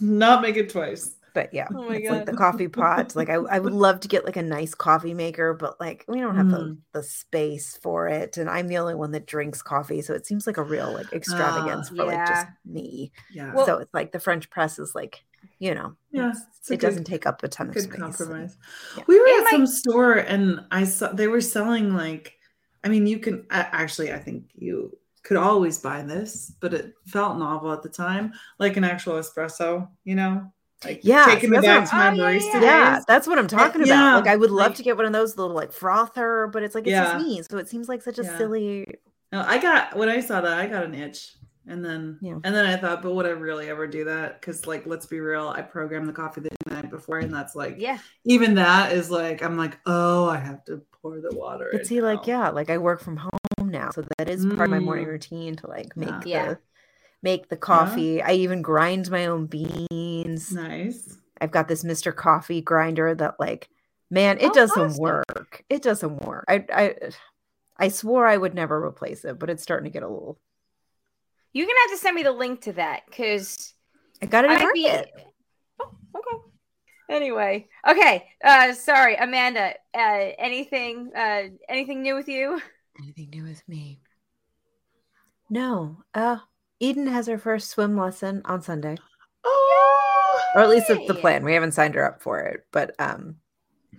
[0.00, 1.14] Not make it twice.
[1.34, 3.14] But yeah, Oh my it's like the coffee pot.
[3.14, 6.20] Like I, I would love to get like a nice coffee maker, but like we
[6.20, 6.78] don't have the, Mm.
[6.94, 10.46] the space for it, and I'm the only one that drinks coffee, so it seems
[10.46, 13.12] like a real like extravagance for like just me.
[13.30, 13.52] Yeah.
[13.54, 15.22] Well- so it's like the French press is like
[15.58, 17.84] you know, Yeah, it's- it's a it good- doesn't take up a ton of good
[17.84, 17.96] space.
[17.98, 18.56] compromise.
[18.96, 19.04] yeah.
[19.06, 22.36] We were And at my- some store and I saw they were selling like,
[22.84, 26.94] I mean, you can I, actually, I think you could always buy this, but it
[27.06, 30.50] felt novel at the time, like an actual espresso, you know,
[30.84, 32.60] like Yeah, taking so me back what to my Oh, yeah, barista yeah.
[32.62, 33.04] Yeah, days.
[33.06, 34.24] that's what I'm talking yeah, about.
[34.24, 36.74] Like I would love like- to get one of those little like frother, but it's
[36.74, 37.12] like it's Yeah.
[37.12, 38.38] just me, so it seems like such a Yeah.
[38.38, 38.86] silly.
[39.30, 41.34] No, I got when I saw that, I got an itch.
[41.70, 42.38] And then Yeah.
[42.42, 44.40] and then I thought, but would I really ever do that?
[44.40, 47.76] Because like let's be real, I programmed the coffee the night before, and that's like
[47.78, 47.98] Yeah.
[48.24, 51.68] even that is like I'm like, oh, I have to pour the water.
[51.70, 53.30] But in see, like, yeah, like I work from home
[53.70, 55.10] now, so that is part of my morning Mm.
[55.10, 56.20] routine to like make Yeah.
[56.20, 56.54] the Yeah.
[57.22, 58.22] make the coffee.
[58.22, 60.52] I even grind my own beans.
[60.52, 61.16] nice.
[61.40, 62.14] I've got this Mr.
[62.14, 63.68] Coffee grinder that like,
[64.10, 65.02] man, it Oh, does some awesome.
[65.02, 65.64] work.
[65.70, 66.44] It does some work.
[66.48, 66.94] I I
[67.78, 70.38] I swore I would never replace it, but it's starting to get a little.
[71.52, 73.74] You're gonna have to send me the link to that because
[74.22, 74.86] I got it I might be.
[74.86, 75.12] Target.
[75.80, 76.42] Oh, okay.
[77.08, 78.28] Anyway, okay.
[78.42, 79.74] Uh, sorry, Amanda.
[79.92, 81.10] Uh, anything?
[81.14, 82.60] Uh, anything new with you?
[83.00, 84.00] Anything new with me?
[85.48, 86.04] No.
[86.14, 86.38] Uh,
[86.78, 88.96] Eden has her first swim lesson on Sunday.
[89.44, 91.44] Oh, or at least it's the plan.
[91.44, 93.36] We haven't signed her up for it, but um,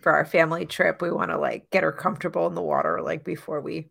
[0.02, 3.26] for our family trip, we want to like get her comfortable in the water, like
[3.26, 3.90] before we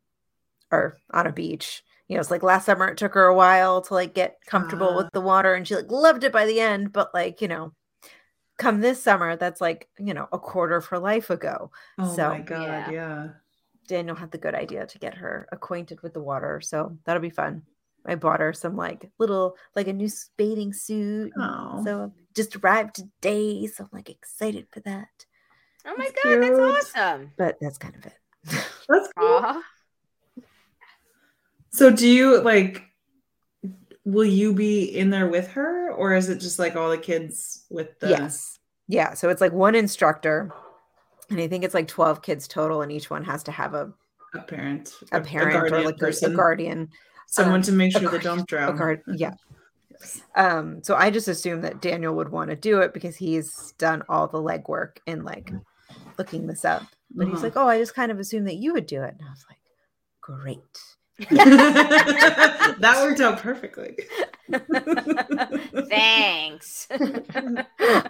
[0.71, 1.83] are on a beach.
[2.11, 4.89] You know, it's like last summer it took her a while to like get comfortable
[4.91, 4.97] Ah.
[4.97, 6.93] with the water, and she like loved it by the end.
[6.93, 7.73] But like you know,
[8.59, 11.71] come this summer, that's like you know a quarter of her life ago.
[11.99, 12.91] oh So- my god, Yeah.
[12.91, 13.29] yeah.
[13.87, 17.31] Daniel had the good idea to get her acquainted with the water, so that'll be
[17.31, 17.63] fun.
[18.05, 21.33] I bought her some like little like a new bathing suit.
[21.39, 21.83] Oh.
[21.85, 25.27] So just arrived today, so I'm like excited for that.
[25.87, 26.57] Oh my That's god, cute.
[26.57, 26.59] that's
[26.97, 27.31] awesome.
[27.37, 28.15] But that's kind of it.
[28.89, 29.41] That's cool.
[29.45, 29.63] Aw.
[31.73, 32.85] So do you like
[34.05, 37.65] will you be in there with her or is it just like all the kids
[37.71, 38.59] with the yes.
[38.89, 39.15] Yeah.
[39.15, 40.51] So it's like one instructor,
[41.29, 43.93] and I think it's like 12 kids total, and each one has to have a,
[44.35, 46.89] a parent, a parent or guardian like a- person, a guardian.
[47.29, 48.77] someone um, to make a sure they don't A drown.
[48.77, 49.35] guard, yeah.
[50.35, 54.03] Um, so I just assumed that Daniel would want to do it because he's done
[54.09, 55.53] all the legwork in like
[56.19, 56.83] looking this up.
[57.15, 57.45] But he's Uh-huh.
[57.45, 59.15] like, Oh, I just kind of assumed that you would do it.
[59.19, 59.59] And I was like,
[60.21, 60.59] Great.
[61.31, 63.97] that worked out perfectly.
[65.89, 66.89] Thanks.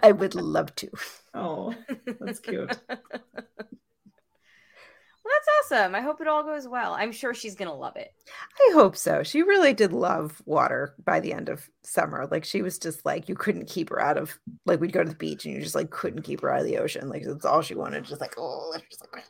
[0.01, 0.89] I would love to.
[1.33, 1.73] Oh,
[2.19, 2.77] that's cute.
[5.23, 5.93] Well, that's awesome.
[5.93, 6.93] I hope it all goes well.
[6.93, 8.11] I'm sure she's gonna love it.
[8.59, 9.21] I hope so.
[9.21, 12.27] She really did love water by the end of summer.
[12.29, 15.09] Like she was just like you couldn't keep her out of like we'd go to
[15.09, 17.07] the beach and you just like couldn't keep her out of the ocean.
[17.07, 18.03] Like that's all she wanted.
[18.03, 19.23] Just like oh, just like,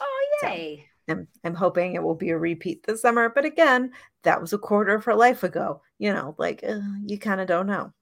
[0.00, 0.86] Oh So- yay!
[1.08, 3.28] I'm I'm hoping it will be a repeat this summer.
[3.28, 3.92] But again,
[4.24, 5.82] that was a quarter of her life ago.
[5.98, 7.92] You know, like uh, you kind of don't know.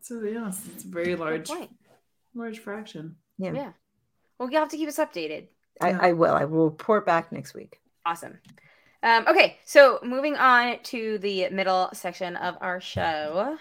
[0.00, 1.50] So yes, it's a very large,
[2.34, 3.16] large fraction.
[3.38, 3.52] Yeah.
[3.52, 3.72] Yeah.
[4.38, 5.48] Well, you'll have to keep us updated.
[5.80, 5.98] I, Yeah.
[6.00, 6.34] I will.
[6.34, 7.80] I will report back next week.
[8.04, 8.38] Awesome.
[9.02, 13.56] Um, okay, so moving on to the middle section of our show,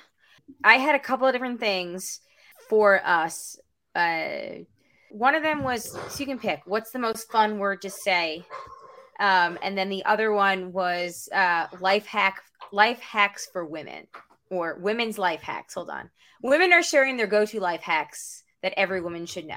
[0.64, 2.22] I had a couple of different things
[2.70, 3.60] for us.
[3.94, 4.64] Uh,
[5.12, 8.44] one of them was so you can pick what's the most fun word to say,
[9.20, 14.08] um, and then the other one was uh, life hack life hacks for women
[14.50, 15.74] or women's life hacks.
[15.74, 16.10] Hold on,
[16.42, 19.56] women are sharing their go to life hacks that every woman should know.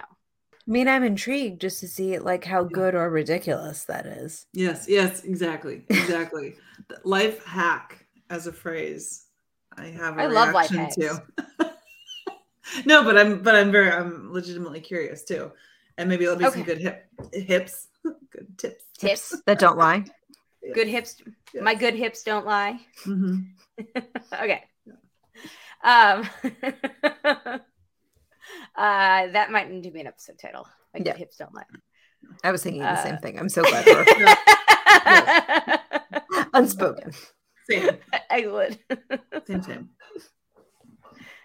[0.53, 4.47] I mean, I'm intrigued just to see like how good or ridiculous that is.
[4.53, 6.57] Yes, yes, exactly, exactly.
[7.05, 9.25] Life hack as a phrase.
[9.79, 11.23] I have a I love life reaction to.
[12.85, 15.53] no, but I'm but I'm very I'm legitimately curious too.
[15.97, 17.89] And maybe it'll be some good hip hips.
[18.61, 19.31] good tips.
[19.31, 20.05] Tips, That don't lie.
[20.75, 21.23] good hips.
[21.61, 22.81] My good hips don't lie.
[23.05, 23.37] hmm
[24.43, 24.65] okay.
[25.85, 27.61] Um, uh,
[28.77, 30.67] that might need to be an episode title.
[30.93, 31.13] Like Yeah.
[31.13, 31.65] the hips don't lie.
[32.43, 33.39] I was thinking the Uh, same thing.
[33.39, 34.05] I'm so glad we're
[36.55, 37.13] unspoken.
[37.71, 37.91] Same,
[38.31, 38.79] I would.
[39.47, 39.91] same, same.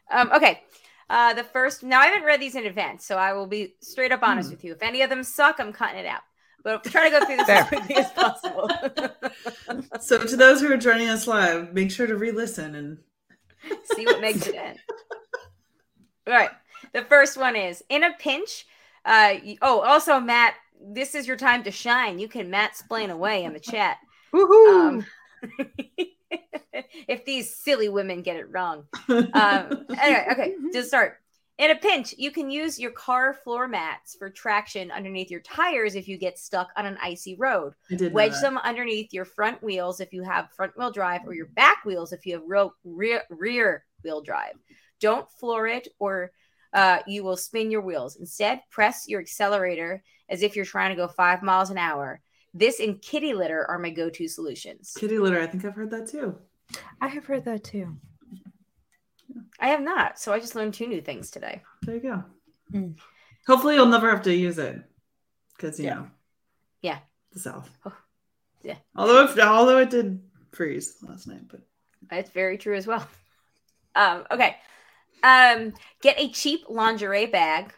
[0.09, 0.61] Um, okay.
[1.09, 1.83] Uh, the first.
[1.83, 4.55] Now I haven't read these in advance, so I will be straight up honest Hmm.
[4.55, 4.71] with you.
[4.73, 6.21] If any of them suck, I'm cutting it out.
[6.63, 7.57] But I'll try to go through this Fair.
[7.57, 8.69] as quickly as possible.
[10.01, 12.97] So to those who are joining us live, make sure to re-listen and
[13.95, 14.75] See what makes it in.
[16.27, 16.49] All right.
[16.93, 18.65] The first one is in a pinch.
[19.05, 22.19] Uh, oh, also, Matt, this is your time to shine.
[22.19, 23.97] You can Matt splain away in the chat.
[24.33, 24.89] Woohoo!
[24.89, 25.05] Um,
[27.07, 28.85] if these silly women get it wrong.
[29.09, 31.19] Um, anyway, okay, just start.
[31.59, 35.93] In a pinch, you can use your car floor mats for traction underneath your tires
[35.93, 37.73] if you get stuck on an icy road.
[37.91, 41.35] I did Wedge them underneath your front wheels if you have front wheel drive, or
[41.35, 44.53] your back wheels if you have rear rear, rear wheel drive.
[44.99, 46.31] Don't floor it, or
[46.73, 48.15] uh, you will spin your wheels.
[48.15, 52.19] Instead, press your accelerator as if you're trying to go five miles an hour.
[52.55, 54.93] This and kitty litter are my go-to solutions.
[54.97, 55.39] kitty litter.
[55.39, 56.35] I think I've heard that too.
[56.99, 57.97] I have heard that too.
[59.59, 61.61] I have not, so I just learned two new things today.
[61.83, 62.23] There you go.
[62.71, 62.95] Mm.
[63.47, 64.81] Hopefully, you'll never have to use it
[65.55, 65.93] because you Yeah.
[65.95, 66.07] know,
[66.81, 66.99] Yeah.
[67.31, 67.69] the south.
[67.85, 67.95] Oh,
[68.63, 68.77] yeah.
[68.95, 71.61] Although, it, although it did freeze last night, but
[72.11, 73.07] It's very true as well.
[73.95, 74.57] Um, okay.
[75.23, 77.73] Um, get a cheap lingerie bag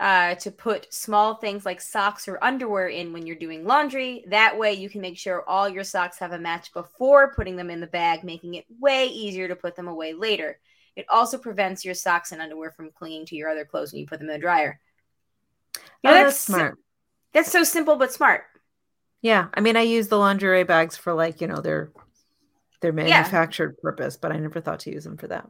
[0.00, 4.24] uh, to put small things like socks or underwear in when you're doing laundry.
[4.28, 7.70] That way, you can make sure all your socks have a match before putting them
[7.70, 10.58] in the bag, making it way easier to put them away later.
[10.96, 14.06] It also prevents your socks and underwear from clinging to your other clothes when you
[14.06, 14.80] put them in the dryer.
[16.02, 16.78] You know, oh, that's smart.
[17.32, 18.44] That's so simple but smart.
[19.22, 21.90] Yeah, I mean, I use the lingerie bags for like you know their
[22.80, 25.48] their manufactured purpose, but I never thought to use them for that.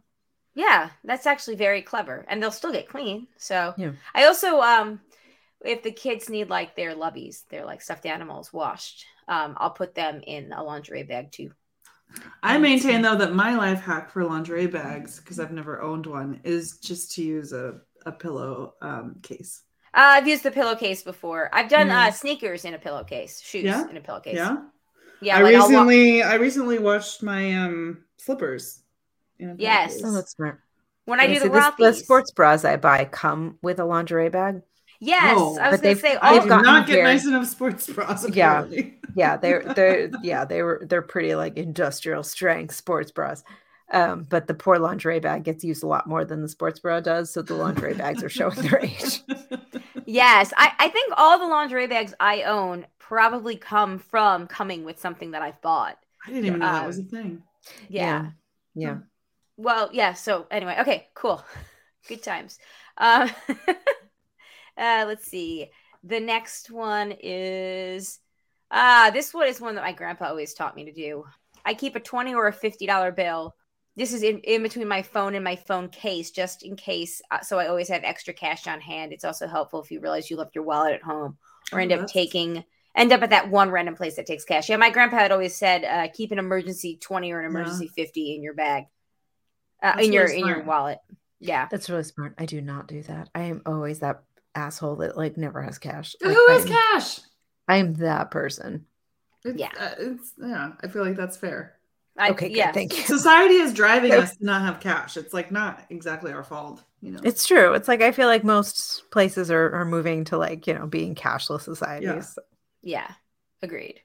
[0.54, 3.26] Yeah, that's actually very clever, and they'll still get clean.
[3.37, 3.92] So Yeah.
[4.14, 5.00] I also, um,
[5.64, 9.94] if the kids need like their lubbies, their like stuffed animals washed, um, I'll put
[9.94, 11.50] them in a lingerie bag too.
[12.43, 16.40] I maintain though that my life hack for lingerie bags, because I've never owned one,
[16.45, 19.62] is just to use a a pillow um, case.
[19.95, 21.49] Uh, I've used the pillowcase before.
[21.53, 22.12] I've done uh, Mm.
[22.12, 23.88] sneakers in a pillowcase, shoes Yeah?
[23.88, 24.35] in a pillowcase.
[24.37, 24.57] Yeah,
[25.23, 25.38] yeah.
[25.38, 28.83] I like I'll wa- recently I recently washed my um slippers.
[29.38, 30.01] in a Yes.
[30.05, 30.61] Oh, that's smart.
[31.07, 33.85] when I Yeah, do see, the this- the sports bras I buy come with a
[33.85, 34.61] lingerie bag.
[35.07, 36.35] Yes, Oh, I was gonna they've- say I all.
[36.35, 38.27] they've did not get very- nice enough sports bras.
[38.35, 38.61] Yeah.
[38.62, 38.99] apparently.
[39.14, 43.45] Yeah, they're they're yeah they were they're pretty like industrial strength sports bras.
[43.93, 47.01] Um, but the poor lingerie bag gets used a lot more than the sports bra
[47.01, 49.23] does, so the lingerie bags are showing their age.
[50.07, 54.99] Yes, I, I think all the lingerie bags I own probably come from coming with
[55.01, 55.97] something that I've bought.
[56.27, 57.43] I didn't even know that Um, was a thing.
[57.88, 58.31] yeah.
[58.75, 58.99] yeah.
[59.57, 60.12] Well, yeah.
[60.12, 61.43] So anyway, okay, cool,
[62.07, 62.59] good times.
[62.99, 63.31] Um,
[64.76, 65.70] uh, let's see.
[66.02, 68.18] The next one is
[68.70, 71.24] ah, this one is one that my grandpa always taught me to do.
[71.64, 73.54] I keep a twenty or a fifty dollar bill.
[73.96, 77.22] This is in, in between my phone and my phone case, just in case.
[77.30, 79.12] Uh, so I always have extra cash on hand.
[79.12, 81.38] It's also helpful if you realize you left your wallet at home
[81.72, 82.64] or Oh, end up taking
[82.96, 84.68] end up at that one random place that takes cash.
[84.68, 87.50] Yeah, my grandpa had always said, uh, keep an emergency twenty or an Yeah.
[87.50, 88.84] emergency fifty in your bag,
[89.82, 90.98] uh, in your really in your wallet.
[91.40, 92.34] Yeah, That's really smart.
[92.38, 93.28] I do not do that.
[93.34, 94.22] I am always that
[94.55, 96.14] asshole that like never has cash.
[96.23, 97.21] Who has I'm, cash?
[97.69, 98.87] I'm that person.
[99.45, 99.71] It's, Yeah.
[99.79, 100.73] uh, it's yeah.
[100.83, 101.77] I feel like that's fair.
[102.17, 102.57] I, Okay, good.
[102.57, 102.73] yeah.
[102.73, 103.03] Thank you.
[103.03, 105.17] Society is driving us to not have cash.
[105.17, 107.19] It's like not exactly our fault, you know.
[107.25, 107.75] It's true.
[107.75, 111.14] It's like I feel like most places are, are moving to like, you know, being
[111.14, 112.38] cashless societies.
[112.38, 112.43] Yeah.
[112.87, 113.11] Yeah,
[113.62, 114.01] agreed.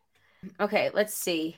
[0.59, 1.57] Okay, let's see.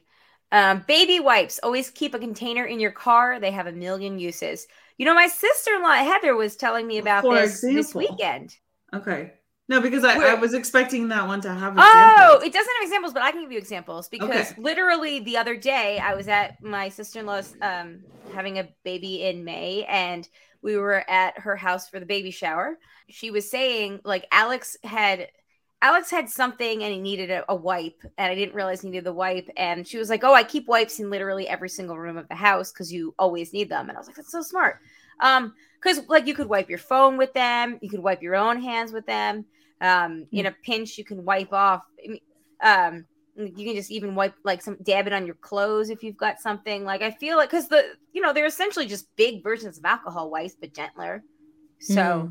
[0.51, 1.59] Um, baby wipes.
[1.63, 3.39] Always keep a container in your car.
[3.39, 4.67] They have a million uses.
[4.97, 8.57] You know, my sister in law Heather was telling me about For this this weekend.
[8.93, 9.33] Okay.
[9.67, 11.77] No, because I, I was expecting that one to have.
[11.77, 11.83] examples.
[11.83, 14.55] Oh, it doesn't have examples, but I can give you examples because Okay.
[14.57, 19.23] literally the other day I was at my sister in law's um, having a baby
[19.23, 20.27] in May, and
[20.61, 22.77] we were at her house for the baby shower.
[23.09, 25.27] She was saying like Alex had.
[25.83, 29.03] Alex had something and he needed a, a wipe, and I didn't realize he needed
[29.03, 29.47] the wipe.
[29.57, 32.35] And she was like, "Oh, I keep wipes in literally every single room of the
[32.35, 34.77] house because you always need them." And I was like, "That's so smart."
[35.19, 38.61] Um, because like you could wipe your phone with them, you could wipe your own
[38.61, 39.45] hands with them.
[39.79, 41.81] Um, in a pinch, you can wipe off.
[42.61, 46.17] Um, you can just even wipe like some dab it on your clothes if you've
[46.17, 46.83] got something.
[46.83, 50.29] Like I feel like because the you know they're essentially just big versions of alcohol
[50.29, 51.23] wipes but gentler.
[51.79, 52.29] So,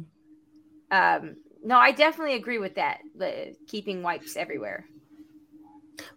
[0.92, 2.98] um, no, I definitely agree with that.
[3.16, 4.86] The keeping wipes everywhere.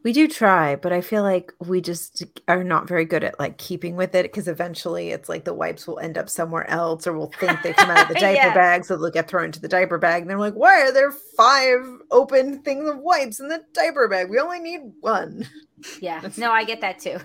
[0.03, 3.57] We do try, but I feel like we just are not very good at like
[3.57, 7.13] keeping with it because eventually it's like the wipes will end up somewhere else or
[7.17, 8.53] we'll think they come out of the diaper Yeah.
[8.53, 8.85] bag.
[8.85, 10.21] So they'll get thrown into the diaper bag.
[10.21, 11.79] And they're like, why are there five
[12.11, 14.29] open things of wipes in the diaper bag?
[14.29, 15.47] We only need one.
[16.01, 17.17] Yeah, no, I get that too.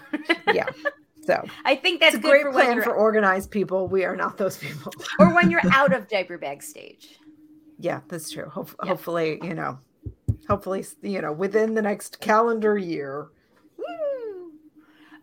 [0.52, 0.66] Yeah.
[1.26, 3.86] So I think that's a good great for plan for organized people.
[3.88, 4.92] We are not those people.
[5.18, 7.16] or when you're out of diaper bag stage.
[7.80, 8.48] Yeah, that's true.
[8.48, 8.88] Hope- Yeah.
[8.88, 9.78] Hopefully, you know,
[10.48, 13.28] hopefully, you know, within the next calendar year.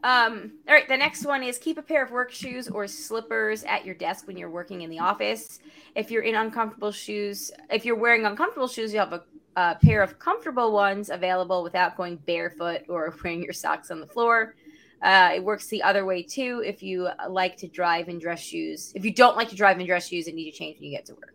[0.03, 3.63] Um, all right, the next one is keep a pair of work shoes or slippers
[3.63, 5.59] at your desk when you're working in the office.
[5.95, 9.23] If you're in uncomfortable shoes, if you're wearing uncomfortable shoes, you have a,
[9.55, 14.05] a pair of comfortable ones available without going barefoot or wearing your socks on the
[14.05, 14.53] floor.
[15.01, 16.61] Uh, it works the other way too.
[16.63, 19.87] If you like to drive in dress shoes, if you don't like to drive in
[19.87, 21.33] dress shoes and need to change when you get to work.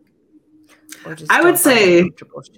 [1.05, 2.09] Or just I would say.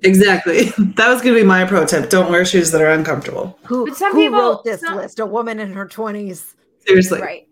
[0.02, 0.66] Exactly.
[0.96, 2.10] That was going to be my pro tip.
[2.10, 3.58] Don't wear shoes that are uncomfortable.
[3.66, 5.20] Who, But some who people- wrote this some- list?
[5.20, 6.54] A woman in her 20s.
[6.86, 7.22] Seriously.
[7.22, 7.48] Right.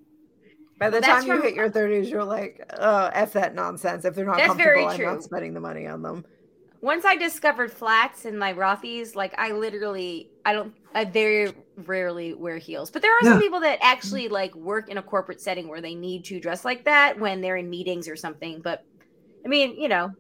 [0.80, 4.04] By the That's time you from- hit your 30s, you're like, oh, F that nonsense.
[4.04, 6.26] If they're not That's very comfortable, I'm not spending the money on them.
[6.82, 11.54] once I discovered flats and my Rothy's, like I literally, I don't, I very
[11.86, 12.90] rarely wear heels.
[12.92, 15.94] But there are some people that actually like work in a corporate setting where they
[15.96, 18.60] need to dress like that when they're in meetings or something.
[18.62, 18.84] But
[19.46, 20.12] I mean, you know,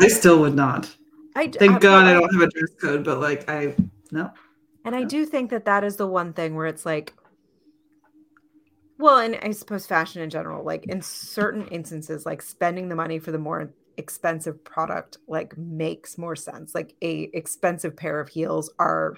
[0.00, 0.94] I still would not.
[1.34, 3.74] I Thank I- God I but don't have a dress code, but like I
[4.10, 4.30] no.
[4.84, 7.12] And I do think that that is the one thing where it's like,
[8.98, 13.18] well, and I suppose fashion in general, like in certain instances, like spending the money
[13.18, 16.74] for the more expensive product, like makes more sense.
[16.74, 19.14] Like a expensive pair of heels are,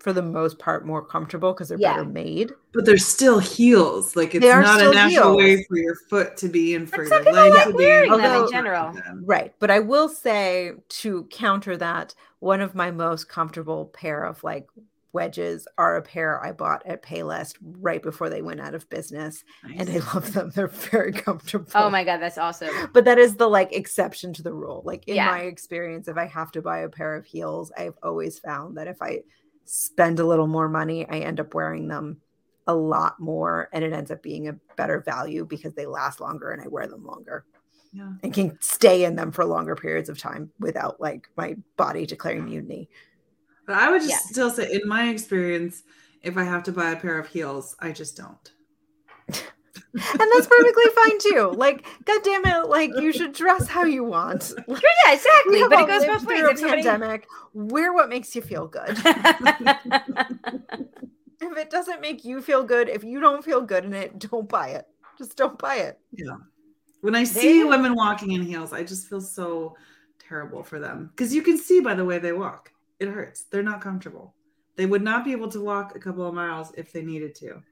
[0.00, 1.94] for the most part, more comfortable because they're Yeah.
[1.96, 2.52] better made.
[2.72, 4.14] But they're still heels.
[4.16, 6.88] Like it's They are not a still natural way for your foot to be and
[6.88, 7.76] for But your people leg like to be.
[7.84, 8.94] wearing them in Although- general.
[9.22, 9.52] Right.
[9.58, 14.66] But I will say to counter that, one of my most comfortable pair of like
[15.12, 19.42] wedges are a pair I bought at Payless right before they went out of business.
[19.78, 20.50] And I love them.
[20.54, 21.66] They're very comfortable.
[21.74, 22.68] oh my God, that's awesome.
[22.92, 24.82] But that is the like exception to the rule.
[24.84, 25.30] Like in Yeah.
[25.30, 28.86] my experience, if I have to buy a pair of heels, I've always found that
[28.88, 29.22] if I
[29.66, 32.20] spend a little more money, I end up wearing them
[32.66, 36.50] a lot more and it ends up being a better value because they last longer
[36.50, 37.44] and I wear them longer
[37.92, 38.12] Yeah.
[38.22, 42.46] and can stay in them for longer periods of time without like my body declaring
[42.46, 42.88] mutiny.
[43.66, 44.18] But I would just Yeah.
[44.18, 45.82] still say, in my experience,
[46.22, 48.52] if I have to buy a pair of heels, I just don't.
[49.94, 51.52] And that's perfectly fine too.
[51.56, 54.42] Like, god damn it, like you should dress how you want.
[54.66, 55.62] Sure, yeah, exactly.
[55.68, 56.38] But it goes lived both ways.
[56.38, 57.26] through a If somebody- pandemic.
[57.54, 58.90] Wear what makes you feel good.
[61.40, 64.48] if it doesn't make you feel good, if you don't feel good in it, don't
[64.48, 64.86] buy it.
[65.18, 65.98] Just don't buy it.
[66.12, 66.36] Yeah.
[67.00, 69.76] When I see They- women walking in heels, I just feel so
[70.18, 73.44] terrible for them because you can see by the way they walk, it hurts.
[73.50, 74.34] They're not comfortable.
[74.76, 77.62] They would not be able to walk a couple of miles if they needed to.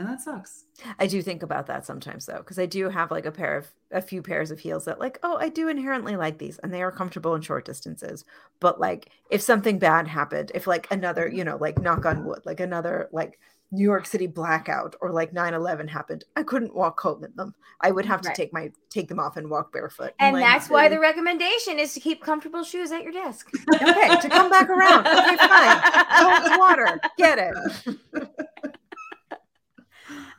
[0.00, 0.64] And that sucks.
[0.98, 3.68] I do think about that sometimes though, because I do have like a pair of
[3.90, 6.80] a few pairs of heels that like, oh, I do inherently like these and they
[6.82, 8.24] are comfortable in short distances.
[8.60, 12.40] But like if something bad happened, if like another, you know, like knock on wood,
[12.46, 13.38] like another like
[13.72, 17.54] New York City blackout or like 9-11 happened, I couldn't walk home in them.
[17.82, 18.36] I would have to Right.
[18.36, 20.14] take my take them off and walk barefoot.
[20.18, 23.50] and Like, that's why the recommendation is to keep comfortable shoes at your desk.
[23.74, 25.06] okay, to come back around.
[25.06, 26.46] Okay, fine.
[26.48, 27.00] Cold water.
[27.18, 27.96] Get it.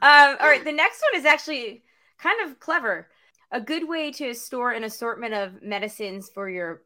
[0.02, 1.84] Um, all right, the next one is actually
[2.18, 3.08] kind of clever.
[3.52, 6.82] A good way to store an assortment of medicines for your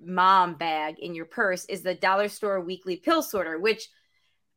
[0.00, 3.88] mom bag in your purse is the dollar store weekly pill sorter, which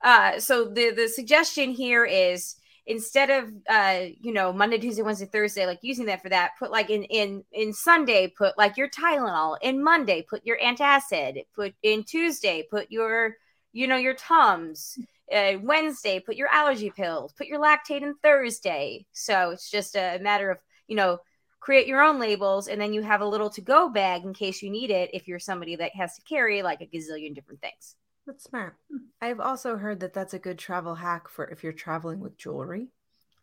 [0.04, 2.56] uh so the the suggestion here is
[2.88, 6.72] instead of uh you know Monday, Tuesday, Wednesday, Thursday, like using that for that, put
[6.72, 9.58] like in in in Sunday, put like your Tylenol.
[9.62, 11.44] In Monday, put your antacid.
[11.54, 13.36] Put in Tuesday, put your
[13.74, 14.98] you know your Tums
[15.34, 19.06] uh, Wednesday, put your allergy pills, put your Lactaid in Thursday.
[19.12, 20.58] So it's just a matter of,
[20.88, 21.20] you know,
[21.60, 24.62] create your own labels and then you have a little to go bag in case
[24.62, 27.96] you need it if you're somebody that has to carry like a gazillion different things.
[28.26, 28.78] That's smart.
[29.22, 32.90] I've also heard that that's a good travel hack for if you're traveling with jewelry.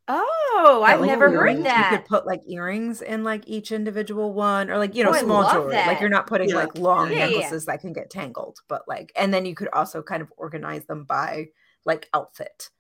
[0.09, 1.79] Oh, That, I've like, never earrings, heard that.
[1.91, 5.21] You could put like earrings in like each individual one, or like you know Oh,
[5.21, 5.83] small love jewelry.
[5.85, 6.57] Like you're not putting Yeah.
[6.57, 7.29] like long Yeah, yeah, yeah.
[7.31, 10.87] necklaces that can get tangled, but like, and then you could also kind of organize
[10.87, 11.49] them by
[11.89, 12.71] like outfit.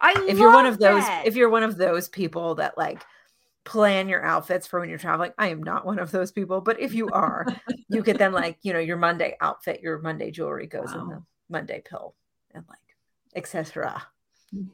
[0.00, 1.26] I If you're one of those, that.
[1.26, 3.04] if you're one of those people that like
[3.64, 6.60] plan your outfits for when you're traveling, I am not one of those people.
[6.60, 7.46] But if you are,
[7.88, 11.22] you could then like you know your Monday outfit, your Monday jewelry goes in the
[11.48, 12.14] Monday pill,
[12.54, 12.78] and like
[13.36, 14.02] etc.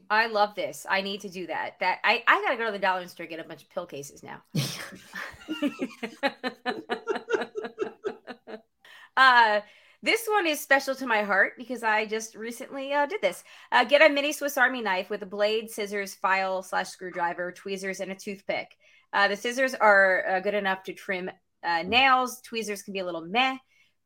[0.09, 0.85] I love this.
[0.89, 1.79] I need to do that.
[1.79, 3.85] That I, I gotta go to the dollar store and get a bunch of pill
[3.85, 4.41] cases now.
[9.17, 9.61] uh,
[10.03, 13.43] this one is special to my heart because I just recently uh, did this.
[13.71, 18.01] Uh, get a mini Swiss Army knife with a blade, scissors, file slash screwdriver, tweezers,
[18.01, 18.75] and a toothpick.
[19.13, 21.31] Uh, the scissors are uh, good enough to trim
[21.63, 22.41] uh, nails.
[22.41, 23.55] Tweezers can be a little meh,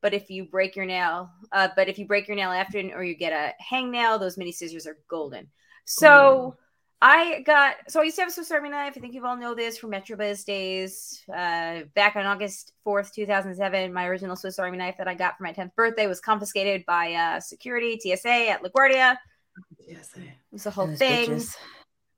[0.04, 3.04] but if you break your nail, uh, but if you break your nail after or
[3.04, 5.48] you get a hangnail, those mini scissors are golden.
[5.86, 6.56] So.
[7.00, 8.94] I got so I used to have a Swiss Army knife.
[8.98, 11.24] I think you all know this from Metrobiz days.
[11.30, 15.14] Uh, back on August fourth, two thousand seven, my original Swiss Army knife that I
[15.14, 19.16] got for my tenth birthday was confiscated by uh, security TSA at LaGuardia.
[19.88, 21.42] Yes, It was a whole Those thing.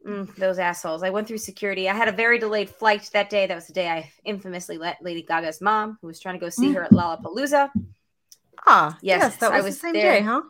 [0.08, 1.04] Mm, those assholes.
[1.04, 1.90] I went through security.
[1.90, 3.48] I had a very delayed flight that day.
[3.48, 6.50] That was the day I infamously let Lady Gaga's mom, who was trying to go
[6.50, 7.70] see her at Lollapalooza.
[8.66, 10.14] Ah, Yes, yes, that I was, was the same there.
[10.14, 10.42] day, huh?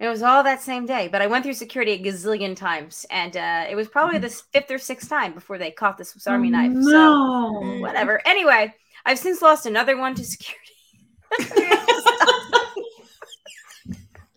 [0.00, 3.36] It was all that same day, but I went through security a gazillion times, and
[3.36, 6.50] uh, it was probably the fifth or sixth time before they caught the Swiss Army
[6.50, 6.72] knife.
[6.74, 7.78] So No.
[7.80, 8.20] whatever.
[8.24, 8.72] Anyway,
[9.04, 10.72] I've since lost another one to security.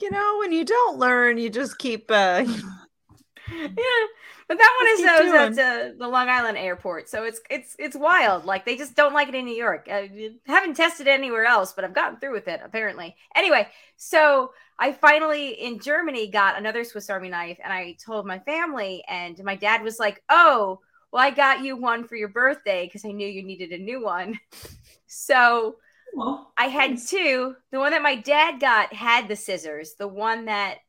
[0.01, 2.09] You know, when you don't learn, you just keep.
[2.09, 2.43] uh
[3.51, 4.05] yeah,
[4.51, 5.59] but that one is Keep uh, doing.
[5.59, 8.43] at uh, the Long Island airport, so it's it's it's wild.
[8.43, 9.87] Like they just don't like it in New York.
[9.89, 13.15] I haven't tested it anywhere else, but I've gotten through with it apparently.
[13.33, 18.39] Anyway, so I finally in Germany got another Swiss Army knife, and I told my
[18.39, 20.81] family, and my dad was like, "Oh,
[21.13, 24.03] well, I got you one for your birthday because I knew you needed a new
[24.03, 24.37] one."
[25.07, 25.77] so
[26.13, 27.55] Well, I had two.
[27.71, 29.93] The one that my dad got had the scissors.
[29.97, 30.79] The one that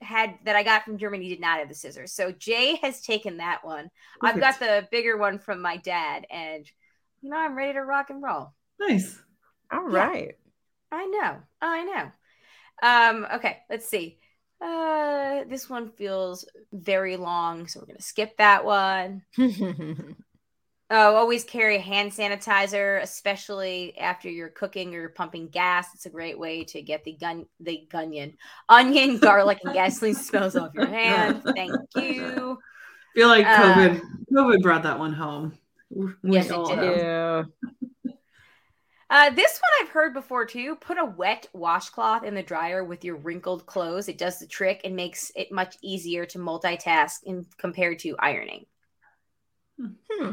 [0.00, 2.12] had that I got from Germany did not have the scissors.
[2.12, 3.90] So Jay has taken that one.
[4.22, 6.66] I've got the bigger one from my dad, and
[7.22, 8.52] you know I'm ready to rock and roll.
[8.80, 9.18] nice.
[9.72, 10.10] All Yeah.
[10.10, 10.36] right.
[10.92, 11.38] I know.
[11.60, 12.12] I know.
[12.82, 14.18] Um, okay, let's see.
[14.60, 19.22] Uh this one feels very long, so we're gonna skip that one.
[20.90, 25.88] Oh, always carry a hand sanitizer, especially after you're cooking or pumping gas.
[25.94, 28.38] It's a great way to get the gun, the onion,
[28.70, 31.42] onion, garlic, and gasoline smells off your hand.
[31.54, 32.58] Thank you.
[33.14, 34.00] feel like Uh, COVID
[34.32, 35.58] COVID brought that one home.
[35.90, 36.98] We Yes, it did.
[36.98, 37.44] yeah.
[39.10, 40.76] Uh, this one I've heard before too.
[40.76, 44.08] Put a wet washcloth in the dryer with your wrinkled clothes.
[44.08, 48.64] It does the trick and makes it much easier to multitask in compared to ironing.
[49.78, 50.32] Hmm.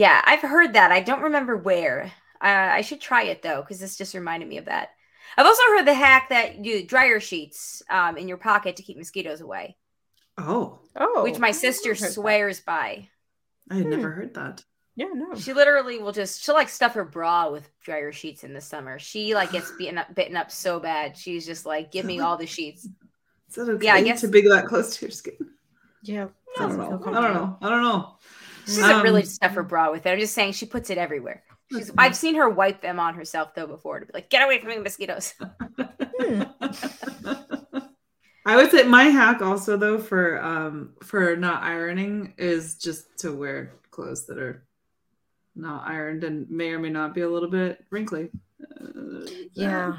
[0.00, 0.90] Yeah, I've heard that.
[0.92, 2.10] I don't remember where.
[2.40, 4.90] Uh, I should try it though, because this just reminded me of that.
[5.36, 8.96] I've also heard the hack that you dryer sheets um, in your pocket to keep
[8.96, 9.76] mosquitoes away,
[10.38, 12.12] Oh, Oh, which my sister heard that.
[12.12, 13.08] swears by.
[13.70, 13.90] I had Hmm.
[13.90, 14.64] never heard that.
[14.96, 15.34] Yeah, no.
[15.34, 18.98] She literally will just she'll like stuff her bra with dryer sheets in the summer.
[18.98, 21.14] She like gets beaten up, bitten up so bad.
[21.16, 22.88] She's just like, give me all the sheets.
[23.50, 25.36] Is that okay Yeah, I guess- to be that close to your skin?
[26.02, 26.28] Yeah.
[26.58, 26.84] I don't know.
[27.06, 27.58] I don't know.
[27.62, 28.16] I don't know.
[28.70, 30.10] She doesn't really Um, stuff her bra with it.
[30.10, 31.42] I'm just saying she puts it everywhere.
[31.72, 34.60] She's, I've seen her wipe them on herself though before to be like, get away
[34.60, 35.34] from me, mosquitoes.
[35.38, 36.42] Hmm.
[38.46, 43.32] I would say my hack also though for um for not ironing is just to
[43.32, 44.64] wear clothes that are
[45.54, 48.30] not ironed and may or may not be a little bit wrinkly.
[48.80, 49.98] Uh, Yeah.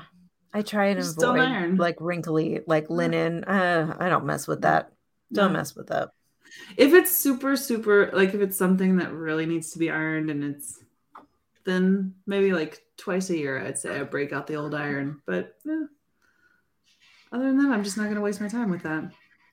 [0.53, 1.77] I try and Just don't avoid iron.
[1.77, 3.43] like wrinkly, like linen.
[3.45, 4.91] Uh, I don't mess with that.
[5.31, 5.59] Don't No.
[5.59, 6.09] mess with that.
[6.77, 10.43] If it's super super like if it's something that really needs to be ironed and
[10.43, 10.79] it's
[11.63, 15.21] then maybe like twice a year I'd say I break out the old iron.
[15.25, 15.85] But yeah.
[17.31, 19.11] Other than that, I'm just not gonna waste my time with that.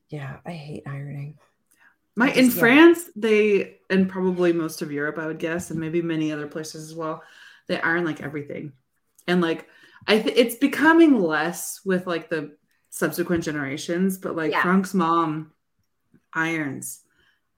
[0.08, 1.38] Yeah, I hate ironing.
[2.16, 2.50] My in yeah.
[2.50, 6.90] France, they and probably most of Europe, I would guess, and maybe many other places
[6.90, 7.22] as well,
[7.68, 8.72] they iron like everything.
[9.28, 9.68] And like
[10.06, 12.56] I think it's becoming less with like the
[12.90, 14.62] subsequent generations, but like Yeah.
[14.62, 15.52] Frank's mom
[16.34, 17.00] irons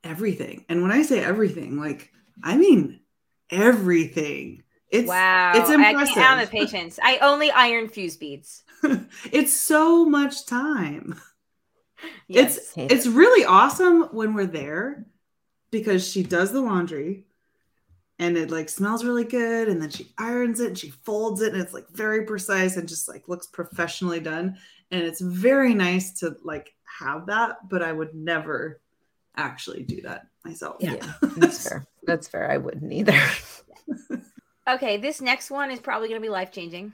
[0.05, 0.65] everything.
[0.69, 2.11] And when I say everything, like
[2.43, 3.01] I mean
[3.51, 4.63] everything.
[4.89, 5.53] It's wow.
[5.55, 6.17] it's I impressive.
[6.17, 6.99] have the patience.
[7.03, 8.65] I only iron fuse beads.
[9.33, 11.21] it's so much time.
[12.29, 12.57] Yes.
[12.57, 15.05] It's Hate it's really awesome when we're there
[15.71, 17.27] because she does the laundry
[18.19, 21.53] and it like smells really good and then she irons it and she folds it
[21.53, 24.57] and it's like very precise and just like looks professionally done
[24.91, 28.81] and it's very nice to like have that but I would never
[29.37, 30.77] actually do that myself.
[30.81, 30.97] Yeah,
[31.37, 31.87] that's fair.
[32.05, 32.51] That's fair.
[32.51, 33.19] I wouldn't either.
[34.69, 36.93] Okay, this next one is probably going to be life changing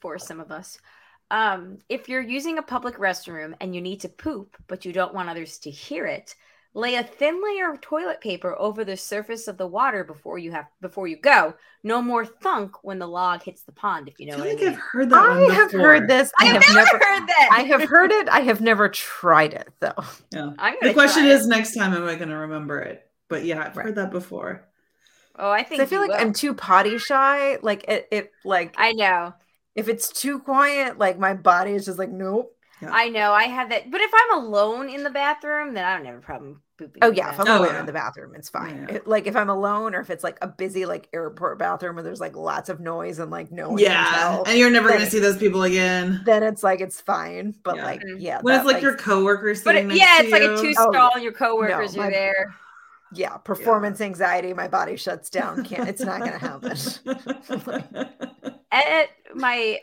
[0.00, 0.78] for some of us.
[1.30, 5.12] Um, if you're using a public restroom and you need to poop, but you don't
[5.12, 6.34] want others to hear it,
[6.74, 10.52] lay a thin layer of toilet paper over the surface of the water before you
[10.52, 11.54] have before you go.
[11.82, 14.08] No more thunk when the log hits the pond.
[14.08, 15.80] If you know I feel what like I I've heard that I one have before.
[15.80, 16.32] heard this.
[16.40, 17.50] I, I have have never never heard that.
[17.50, 18.28] I have heard it.
[18.28, 19.94] I have never tried it though.
[20.32, 20.52] Yeah.
[20.80, 21.40] The question is, it.
[21.42, 23.08] is next time am I going to remember it?
[23.28, 23.86] But yeah, I've Right.
[23.86, 24.68] heard that before.
[25.36, 26.16] Oh, I think I feel like will.
[26.16, 27.58] I'm too potty shy.
[27.62, 29.34] Like it, it like I know.
[29.74, 32.54] if it's too quiet, like my body is just like nope.
[32.88, 33.32] I know.
[33.32, 33.90] I have that.
[33.90, 37.00] But if I'm alone in the bathroom, then I don't have a problem pooping.
[37.02, 37.48] Oh yeah, if I'm bathroom.
[37.48, 37.80] Oh, alone yeah.
[37.80, 38.86] in the bathroom, it's fine.
[38.88, 38.94] Yeah.
[38.96, 42.02] It- like if I'm alone, or if it's like a busy like airport bathroom where
[42.02, 44.10] there's like lots of noise and like no one can Yeah.
[44.14, 46.22] tell, And you're never Then going to see those people again.
[46.24, 47.54] then it's like it's fine.
[47.62, 47.84] But Yeah.
[47.84, 50.42] like yeah, When it's that, like your coworkers But it, next yeah, to it's like
[50.42, 50.62] a you.
[50.62, 52.54] two Oh, stall and your coworkers No, are my- there.
[53.12, 55.64] yeah performance anxiety, my body shuts down.
[55.64, 56.76] Can't it's not gonna happen.
[58.72, 59.80] At my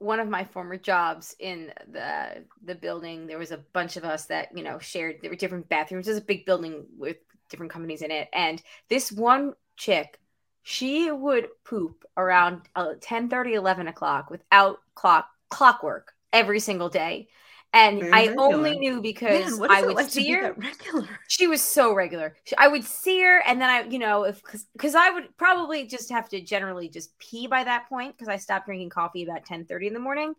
[0.00, 4.26] one of my former jobs in the the building, there was a bunch of us
[4.26, 5.18] that you know shared.
[5.20, 6.08] There were different bathrooms.
[6.08, 7.18] Was a big building with
[7.50, 10.18] different companies in it, and this one chick,
[10.62, 17.28] she would poop around uh, 10 11 o'clock without clock clockwork every single day.
[17.72, 18.44] And Very I regular.
[18.46, 20.54] only knew because Man, I would like see her.
[20.54, 21.08] regular?
[21.28, 22.34] She was so regular.
[22.58, 24.42] I would see her, and then I, you know, if
[24.72, 28.38] because I would probably just have to generally just pee by that point because I
[28.38, 30.34] stopped drinking coffee about ten thirty in the morning,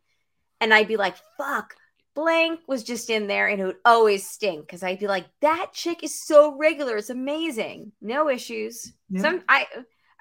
[0.59, 1.75] and I'd be like, "Fuck."
[2.13, 5.67] Blank was just in there and it would always stink because I'd be like, that
[5.71, 6.97] chick is so regular.
[6.97, 7.93] It's amazing.
[8.01, 8.91] No issues.
[9.09, 9.21] Yeah.
[9.21, 9.65] Some I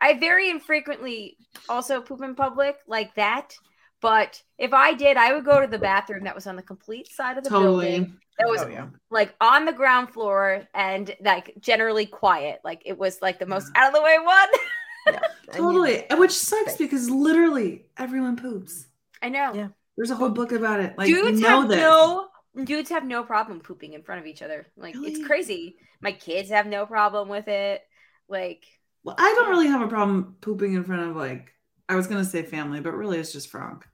[0.01, 1.37] I very infrequently
[1.69, 3.55] also poop in public like that.
[4.01, 7.09] But if I did, I would go to the bathroom that was on the complete
[7.09, 7.70] side of the building
[8.05, 8.12] totally.
[8.38, 8.86] that was Oh, yeah.
[9.11, 12.61] like on the ground floor and like generally quiet.
[12.64, 14.48] Like it was like the most out of the way one.
[15.07, 16.09] And you- Totally.
[16.11, 16.78] And Which sucks Thanks.
[16.78, 18.86] because literally everyone poops.
[19.22, 19.53] I know.
[19.55, 19.68] Yeah.
[19.96, 20.96] There's a whole book about it.
[20.96, 21.78] Like dudes know have this.
[21.78, 22.28] no
[22.64, 24.66] dudes have no problem pooping in front of each other.
[24.76, 25.76] Like it's crazy.
[26.01, 27.82] My kids have no problem with it.
[28.28, 28.64] Like
[29.03, 31.53] Well, I don't really have a problem pooping in front of like
[31.88, 33.84] I was gonna say family, but really it's just Frank.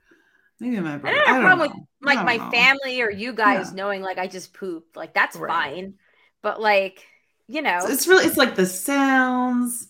[0.61, 1.87] Maybe my I don't have a problem with know.
[2.03, 2.51] Like my know.
[2.51, 3.77] family or you guys Yeah.
[3.77, 4.97] knowing like I just pooped.
[4.97, 5.51] Like that's Right.
[5.75, 5.95] fine.
[6.43, 7.05] But like,
[7.49, 9.89] you know, It's- It's really it's like the sounds,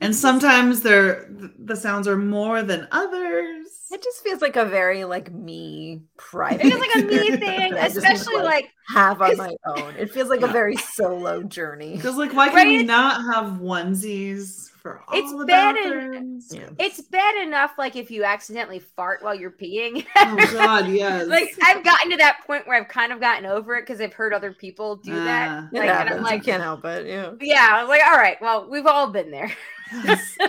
[0.00, 3.68] and sometimes they're the sounds are more than others.
[3.90, 6.64] It just feels like a very like me private.
[6.66, 9.36] it feels like a me thing, that I just need to, especially like have on
[9.36, 9.94] my own.
[9.96, 10.48] It feels like Yeah.
[10.48, 11.96] a very solo journey.
[11.96, 15.82] Because like, why can Right, we not have onesies for all It's the bad in-
[15.90, 16.52] bathrooms?
[16.54, 16.68] Yeah.
[16.78, 20.04] it's bad enough like if you accidentally fart while you're peeing.
[20.16, 21.26] Oh God, yes.
[21.28, 24.12] like I've gotten to that point where I've kind of gotten over it because I've
[24.12, 25.48] heard other people do that.
[25.50, 25.68] Ah.
[25.72, 27.06] It Like, and I'm like, you can't help it.
[27.06, 27.32] Yeah.
[27.40, 29.52] yeah, I was like, all right, well, we've all been there.
[30.04, 30.36] Yes.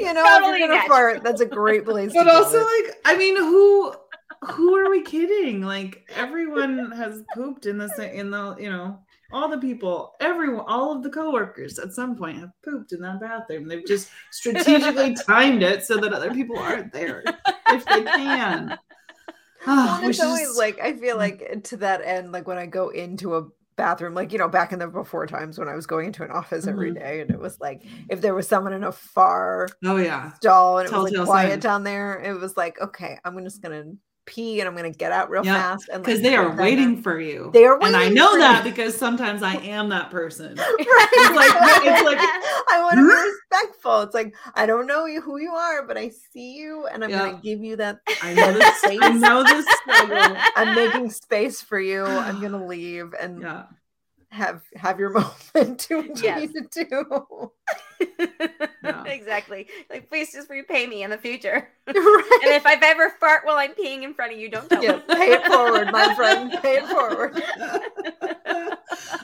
[0.00, 2.86] You know, Totally if you're gonna fart, that's a great place but do also it.
[2.86, 3.94] like i mean who
[4.50, 8.98] who are we kidding like everyone has pooped in the in the you know
[9.32, 13.20] all the people everyone all of the coworkers at some point have pooped in that
[13.20, 17.24] bathroom they've just strategically timed it so that other people aren't there
[17.70, 18.78] if they can
[19.66, 22.66] Ah, Well, it's always is- like I feel like to that end, like when I
[22.66, 23.46] go into a
[23.76, 26.30] bathroom, like you know, back in the before times when I was going into an
[26.30, 26.98] office every Mhm.
[27.00, 30.78] day, and it was like if there was someone in a far oh yeah stall
[30.80, 31.58] and it was like quiet sign.
[31.60, 33.84] down there, it was like, okay, I'm just gonna
[34.26, 37.02] pee and I'm gonna get out real Yeah, fast and because like, they are waiting
[37.02, 38.70] for you They are waiting, and i know that you.
[38.70, 40.76] because sometimes i am that person Right.
[40.78, 42.18] It's like- it's like-
[42.70, 44.00] I want to be respectful.
[44.02, 47.10] It's like I don't know you who you are, but I see you, and I'm
[47.10, 47.18] Yeah.
[47.30, 48.00] gonna give you that.
[48.22, 49.66] i know this i know this
[50.56, 52.04] I'm making space for you.
[52.04, 53.64] I'm gonna leave and yeah
[54.34, 55.10] have have your
[55.54, 55.86] moment.
[55.88, 56.50] Do what you Yes.
[56.54, 57.52] need to do.
[58.84, 59.04] Yeah.
[59.04, 59.66] exactly.
[59.88, 61.70] Like, please just repay me in the future.
[61.86, 62.40] right.
[62.44, 64.96] And if I've ever fart while I'm peeing in front of you, don't tell Yeah,
[64.96, 65.02] me.
[65.08, 66.52] pay it forward, my friend.
[66.60, 67.32] Pay it forward.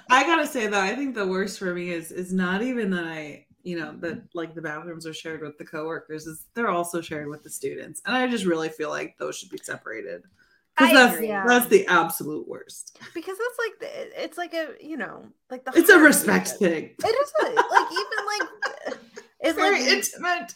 [0.08, 3.04] I gotta say though, I think the worst for me is is not even that
[3.04, 7.02] I, you know, that like the bathrooms are shared with the coworkers, is they're also
[7.02, 10.38] shared with the students, and I just really feel like those should be separated because
[10.38, 10.39] I
[10.80, 11.22] that's.
[11.22, 11.44] Yeah.
[11.46, 12.98] that's the absolute worst.
[13.14, 16.90] Because that's like the, it's like a you know like the It's a respect thing.
[16.98, 18.98] It is a, like even like
[19.40, 20.52] it's Very like intimate.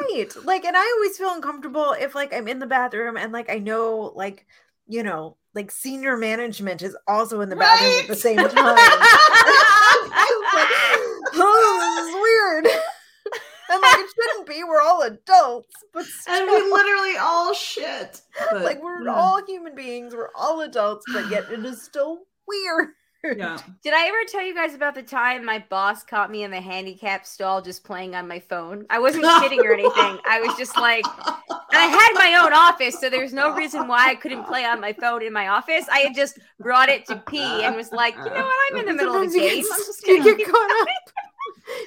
[0.00, 3.50] right like and i always feel uncomfortable if like i'm in the bathroom and like
[3.50, 4.46] i know like
[4.86, 8.50] you know, like senior management is also in the bathroom at the same time.
[11.34, 12.66] oh, this is weird.
[13.72, 14.64] And like it shouldn't be.
[14.64, 18.20] We're all adults, but and we literally all shit.
[18.50, 19.14] But, like we're yeah.
[19.14, 20.14] all human beings.
[20.14, 22.88] We're all adults, but yet it is still weird.
[23.24, 23.58] yeah.
[23.82, 26.60] Did I ever tell you guys about the time my boss caught me in the
[26.60, 28.84] handicap stall just playing on my phone?
[28.90, 30.18] I wasn't kidding or anything.
[30.28, 34.08] I was just like, and I had my own office, so there's no reason why
[34.10, 35.86] I couldn't play on my phone in my office.
[35.90, 38.72] I had just brought it to pee and was like, you know what?
[38.72, 39.64] I'm in the middle of a Sometimes game.
[39.72, 40.88] I'm just you gonna get caught up.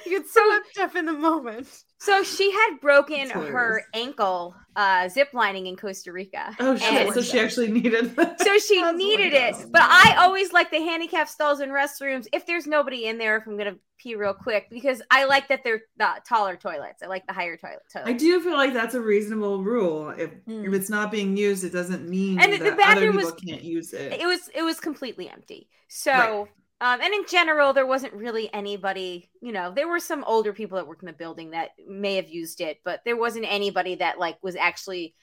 [0.04, 1.68] You get so wrapped up in the moment.
[1.98, 6.54] So she had broken her ankle uh, zip lining in Costa Rica.
[6.60, 6.92] Oh shit!
[7.06, 8.40] And- so she actually needed that.
[8.40, 9.62] so she That's needed hilarious.
[9.62, 9.72] it.
[9.72, 13.36] But I always like the handicap stalls in restrooms if there's nobody in there.
[13.38, 17.02] If I'm gonna pee real quick, because I like that they're the taller toilets.
[17.02, 17.80] I like the higher toilet.
[18.04, 20.10] I do feel like that's a reasonable rule.
[20.10, 20.66] If Mm.
[20.68, 23.40] if it's not being used, it doesn't mean And the- the that other people was-
[23.42, 24.12] can't use it.
[24.12, 25.68] It was it was completely empty.
[25.88, 26.12] So.
[26.12, 26.46] Right.
[26.80, 30.76] Um, and in general, there wasn't really anybody, you know, there were some older people
[30.76, 34.18] that worked in the building that may have used it, but there wasn't anybody that
[34.18, 35.14] like was actually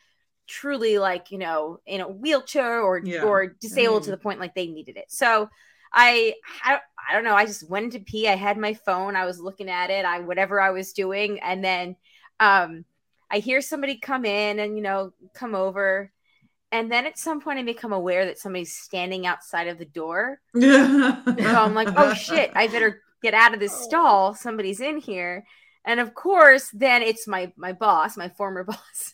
[0.48, 3.24] truly like, you know, in a wheelchair or Yeah.
[3.24, 5.12] or disabled to the point like they needed it.
[5.12, 5.50] So
[5.94, 6.80] I, I
[7.10, 8.28] I don't know, I just went to pee.
[8.30, 11.64] I had my phone, I was looking at it, I whatever I was doing, and
[11.64, 11.96] then
[12.40, 12.86] um
[13.32, 16.13] I hear somebody come in and you know, come over.
[16.74, 20.42] And then at some point I become aware that somebody's standing outside of the door.
[20.56, 21.22] Yeah.
[21.38, 23.84] So I'm like, oh shit, I better get out of this oh.
[23.84, 24.34] stall.
[24.34, 25.46] Somebody's in here.
[25.86, 29.14] And of course, then it's my my boss, my former boss.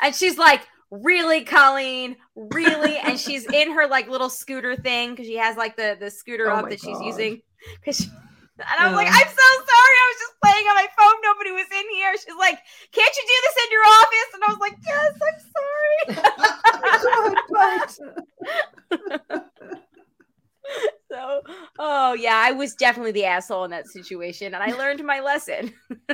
[0.00, 2.96] And she's like, really, Colleen, really?
[2.96, 6.50] And she's in her like little scooter thing because she has like the the scooter
[6.50, 7.42] Oh up that she's using.
[7.84, 8.10] Cause she,
[8.58, 9.96] and I was like, I'm so sorry.
[10.00, 11.16] I was just playing on my phone.
[11.22, 12.12] Nobody was in here.
[12.16, 12.58] She's like,
[12.92, 14.30] can't you do this in your office?
[14.34, 15.96] And I was like, yes, I'm sorry.
[21.10, 21.40] So,
[21.78, 25.72] oh yeah, I was definitely the asshole in that situation, and I learned my lesson.
[26.10, 26.12] uh,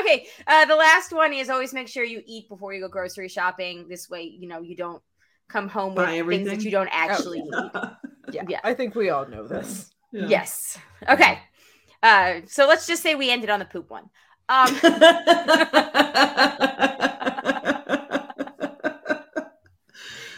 [0.00, 3.28] okay, uh, the last one is always make sure you eat before you go grocery
[3.28, 3.86] shopping.
[3.88, 5.02] This way, you know you don't
[5.48, 7.52] come home with things that you don't actually need.
[7.52, 7.94] Yeah,
[8.32, 8.60] Yeah.
[8.64, 9.90] I think we all know this.
[10.12, 10.26] Yeah.
[10.26, 10.78] Yes.
[11.08, 11.38] Okay.
[12.02, 14.04] Uh, so let's just say we ended on the poop one.
[14.48, 14.68] Um,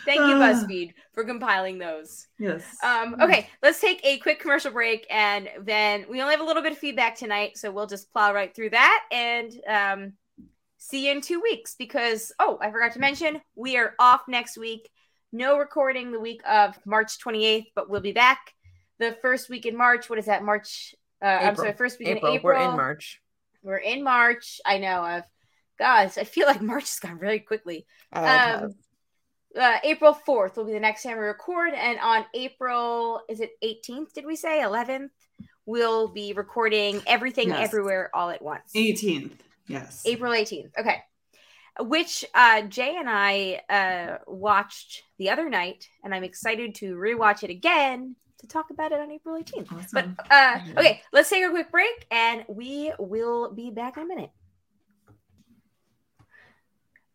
[0.04, 0.52] thank you, Ah.
[0.52, 2.26] BuzzFeed, for compiling those.
[2.38, 2.62] yes.
[2.84, 6.62] Um, okay, let's take a quick commercial break, and then we only have a little
[6.62, 10.12] bit of feedback tonight, so we'll just plow right through that and um,
[10.78, 11.74] see you in two weeks.
[11.78, 14.88] Because oh, I forgot to mention, we are off next week.
[15.32, 18.52] No recording the week of March 28th, but we'll be back
[18.98, 20.08] the first week in March.
[20.08, 20.42] What is that?
[20.44, 20.94] March?
[21.22, 22.54] Uh, I'm sorry, first week April, in April.
[22.54, 23.20] we're in March.
[23.62, 24.60] We're in March.
[24.64, 25.00] I know.
[25.02, 25.24] I've
[25.78, 28.74] guys, I feel like March has gone really quickly Uh, um,
[29.58, 31.72] uh, April 4th will be the next time we record.
[31.74, 34.12] And on April, is it 18th?
[34.12, 35.08] Did we say 11th?
[35.64, 37.60] We'll be recording everything Yes.
[37.68, 38.70] everywhere all at once.
[38.76, 39.32] 18th.
[39.66, 40.02] Yes.
[40.06, 40.70] April 18th.
[40.78, 41.02] Okay.
[41.80, 47.42] Which uh, Jay and I uh, watched the other night, and I'm excited to rewatch
[47.42, 49.90] it again to talk about it on April 18th.
[49.92, 54.06] But uh, okay, let's take a quick break, and we will be back in a
[54.06, 54.30] minute.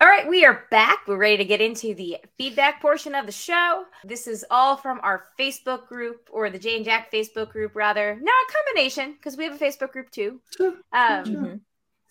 [0.02, 1.02] All right, we are back.
[1.08, 3.86] We're ready to get into the feedback portion of the show.
[4.04, 8.18] This is all from our Facebook group, or the Jane Jack Facebook group, rather.
[8.20, 10.42] No, a combination, because we have a Facebook group too.
[10.58, 10.74] Sure.
[10.92, 11.60] Um, Sure.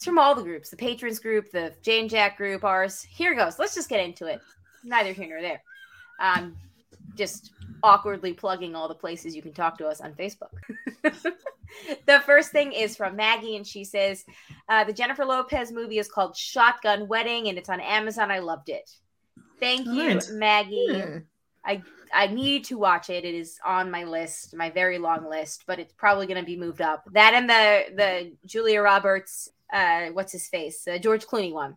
[0.01, 3.03] It's from all the groups the patrons group, the Jane Jack group, ours.
[3.03, 3.59] Here goes.
[3.59, 4.41] Let's just get into it.
[4.83, 5.63] Neither here nor there.
[6.19, 6.57] Um,
[7.17, 7.51] just
[7.83, 10.55] awkwardly plugging all the places you can talk to us on Facebook.
[12.07, 14.25] the first thing is from Maggie, and she says
[14.71, 18.31] uh, the Jennifer Lopez movie is called Shotgun Wedding, and it's on Amazon.
[18.31, 18.91] I loved it.
[19.59, 20.31] Thank All you, right.
[20.33, 20.99] Maggie.
[20.99, 21.19] Hmm.
[22.13, 23.25] I need to watch it.
[23.25, 26.57] It is on my list, my very long list, but it's probably going to be
[26.57, 27.05] moved up.
[27.13, 31.77] That and the the Julia Roberts, uh, what's his face, uh, George Clooney one.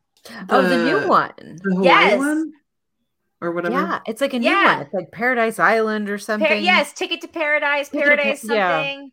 [0.49, 1.31] Oh, the new one.
[1.37, 2.17] The Yes.
[2.17, 2.53] one?
[3.41, 3.75] Or whatever.
[3.75, 4.75] Yeah, it's like a new Yeah.
[4.77, 4.85] one.
[4.85, 6.47] It's like Paradise Island or something.
[6.47, 8.77] Par- yes, Ticket to Paradise, Ticket to Pa- Paradise yeah.
[8.83, 9.11] something.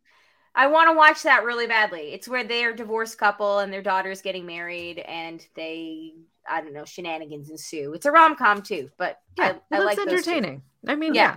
[0.54, 2.12] I want to watch that really badly.
[2.12, 6.14] It's where they're a divorced couple and their daughter's getting married, and they,
[6.48, 7.92] I don't know, shenanigans ensue.
[7.94, 10.62] It's a rom com too, but Yeah, I, I it like looks those entertaining.
[10.86, 11.22] I mean, Yeah.
[11.22, 11.36] yeah.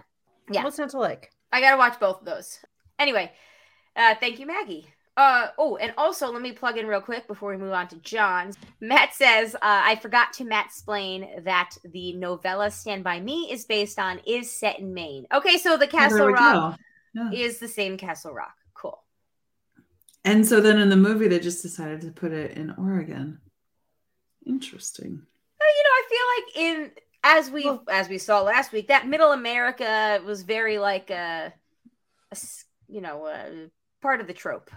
[0.60, 0.64] Yeah.
[0.64, 1.32] What's not to like?
[1.52, 2.60] I gotta watch both of those.
[3.00, 3.32] Anyway,
[3.96, 4.88] uh, thank you, Maggie.
[5.16, 7.96] Uh, oh, and also let me plug in real quick before we move on to
[7.98, 8.52] John.
[8.82, 13.66] Matt says, uh, I forgot to Matt explain that the novella Stand By Me is
[13.66, 15.28] based on is set in Maine.
[15.32, 16.80] Okay, so the Castle Rock.
[17.14, 17.30] Yeah.
[17.32, 18.56] is the same Castle Rock.
[18.74, 19.04] Cool.
[20.26, 23.40] And so then in the movie, they just decided to put it in Oregon.
[24.48, 25.22] Interesting.
[25.62, 26.92] Uh, you know, I feel like in
[27.24, 31.54] as we as we saw last week, that Middle America was very like a
[32.88, 33.70] you know a
[34.02, 34.72] part of the trope.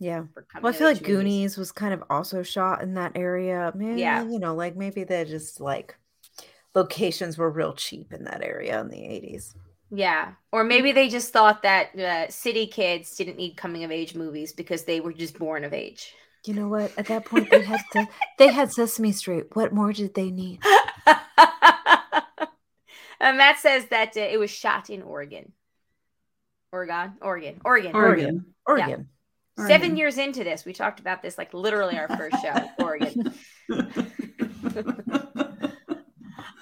[0.00, 0.24] Yeah.
[0.32, 1.16] For Well, I feel age like movies.
[1.16, 3.70] Goonies was kind of also shot in that area.
[3.76, 4.24] Man, Yeah.
[4.24, 5.96] You know, like maybe they're just like
[6.74, 9.54] locations were real cheap in that area in the 80s.
[9.92, 14.14] Yeah, or maybe they just thought that uh, city kids didn't need coming of age
[14.14, 16.14] movies because they were just born of age.
[16.46, 16.92] You know what?
[16.96, 18.06] At that point, they had to,
[18.38, 19.46] they had Sesame Street.
[19.54, 20.60] What more did they need?
[21.06, 21.18] and
[23.36, 25.52] Matt says that uh, it was shot in Oregon.
[26.72, 27.92] Oregon, Oregon, Oregon.
[27.92, 27.94] Oregon.
[27.94, 28.46] Oregon.
[28.46, 29.08] Seven Oregon.
[29.96, 33.34] Years into this, we talked about this like literally our first show, Oregon.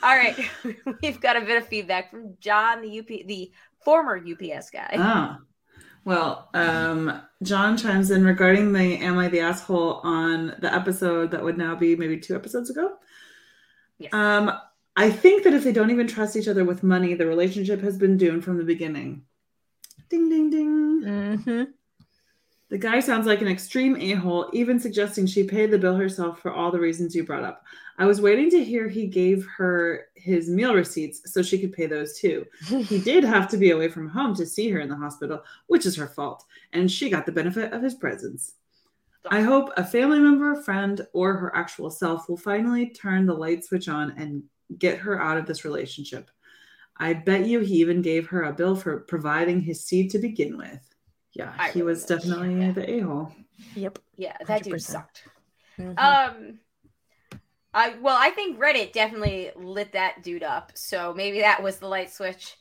[0.02, 0.38] All right,
[1.02, 3.52] we've got a bit of feedback from John, the UP, the
[3.84, 4.94] former UPS guy.
[4.96, 5.38] Ah.
[6.04, 11.42] Well, um, John chimes in regarding the Am I the Asshole on the episode that
[11.42, 12.94] would now be maybe two episodes ago.
[13.98, 14.14] Yes.
[14.14, 14.50] Um,
[14.96, 17.98] I think that if they don't even trust each other with money, the relationship has
[17.98, 19.22] been doomed from the beginning.
[20.08, 21.02] Ding, ding, ding.
[21.04, 21.62] Mm-hmm.
[22.70, 26.40] The guy sounds like an extreme a hole, even suggesting she paid the bill herself
[26.40, 27.64] for all the reasons you brought up.
[27.96, 31.86] I was waiting to hear he gave her his meal receipts so she could pay
[31.86, 32.44] those too.
[32.66, 35.86] He did have to be away from home to see her in the hospital, which
[35.86, 36.44] is her fault,
[36.74, 38.54] and she got the benefit of his presence.
[39.30, 43.34] I hope a family member, a friend, or her actual self will finally turn the
[43.34, 44.42] light switch on and
[44.78, 46.30] get her out of this relationship.
[46.98, 50.56] I bet you he even gave her a bill for providing his seed to begin
[50.58, 50.80] with.
[51.34, 52.72] Yeah, I he really was wish, definitely yeah.
[52.72, 53.32] the a hole.
[53.74, 53.98] Yep.
[54.16, 54.80] Yeah, that dude 100%.
[54.80, 55.22] sucked.
[55.78, 55.98] Mhm.
[55.98, 56.60] Um,
[57.74, 60.72] I well, I think Reddit definitely lit that dude up.
[60.74, 62.56] So maybe that was the light switch.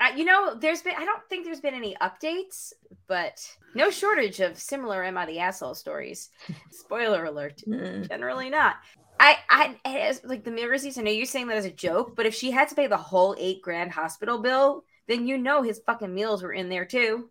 [0.00, 2.72] Uh, you know, there's been I don't think there's been any updates,
[3.06, 3.44] but
[3.74, 6.30] no shortage of similar Am I the Asshole stories.
[6.70, 7.62] Spoiler alert.
[7.66, 8.08] Mm.
[8.08, 8.76] Generally not.
[9.22, 10.96] I, I, as, like the meal receipts.
[10.96, 12.96] I know you're saying that as a joke, but if she had to pay the
[12.96, 17.28] whole eight grand hospital bill, then you know his fucking meals were in there too.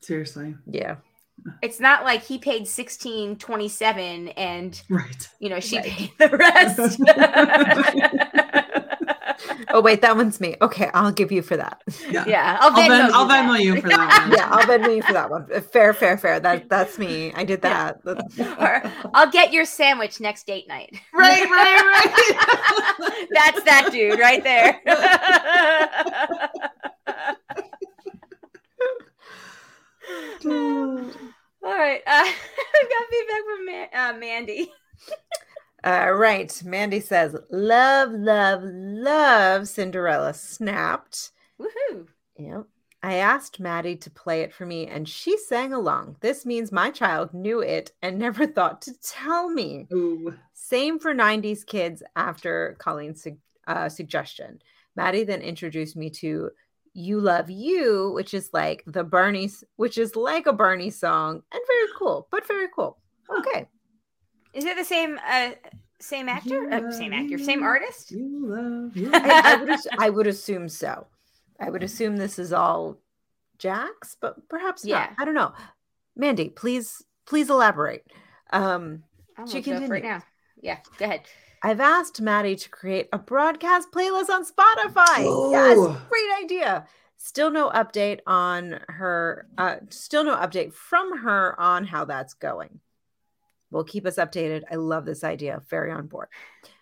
[0.00, 0.54] Seriously.
[0.66, 0.96] Yeah.
[1.62, 5.28] It's not like he paid sixteen twenty seven and Right.
[5.38, 5.86] you know she Right.
[5.86, 7.00] paid the rest.
[9.70, 10.56] Oh wait, that one's me.
[10.62, 11.82] Okay, I'll give you for that.
[12.10, 12.24] Yeah.
[12.26, 13.44] yeah, I'll I'll, Venmo, you I'll that.
[13.44, 14.36] Venmo you for that one.
[14.38, 15.46] Yeah, I'll Venmo you for that one.
[15.60, 16.40] Fair, fair, fair.
[16.40, 17.32] That that's me.
[17.34, 18.00] I did that.
[18.04, 18.82] Or
[19.14, 20.98] I'll get your sandwich next date night.
[21.12, 23.28] Right, right, right.
[23.32, 24.80] That's that dude right there.
[31.64, 32.02] All right.
[32.06, 34.72] Uh, I've got feedback from Ma- uh, Mandy.
[35.84, 36.60] Uh, right.
[36.64, 41.30] Mandy says, "Love, love, love Cinderella." Snapped.
[41.60, 42.08] Woohoo.
[42.36, 42.66] Yep.
[43.02, 46.16] I asked Maddie to play it for me, and she sang along.
[46.20, 49.86] This means my child knew it and never thought to tell me.
[49.92, 50.34] Ooh.
[50.52, 53.26] Same for 90s kids after Colleen's
[53.68, 54.60] uh, suggestion.
[54.96, 56.50] Maddie then introduced me to
[56.98, 61.62] You Love You, which is like the Bernie, which is like a Bernie song and
[61.66, 62.98] very cool, but very cool.
[63.38, 63.68] Okay.
[64.52, 65.50] Is it the same uh,
[66.00, 66.70] same actor?
[66.72, 68.10] Uh, same actor, same artist?
[68.10, 69.10] You love you.
[69.14, 71.06] I, I would, ass- I would assume so.
[71.60, 72.98] I would assume this is all
[73.58, 75.00] Jax's, but perhaps Yeah.
[75.00, 75.10] not.
[75.18, 75.52] I don't know.
[76.16, 78.04] Mandy, please, please elaborate.
[78.52, 79.04] Um,
[79.36, 80.02] She up right continues.
[80.02, 80.22] now.
[80.60, 81.20] Yeah, go ahead.
[81.62, 85.50] I've asked Maddie to create a broadcast playlist on Spotify.
[85.50, 86.86] Yes, great idea.
[87.16, 92.80] Still no update on her, uh, still no update from her on how that's going.
[93.70, 94.62] Will keep us updated.
[94.70, 95.60] I love this idea.
[95.68, 96.28] Very on board.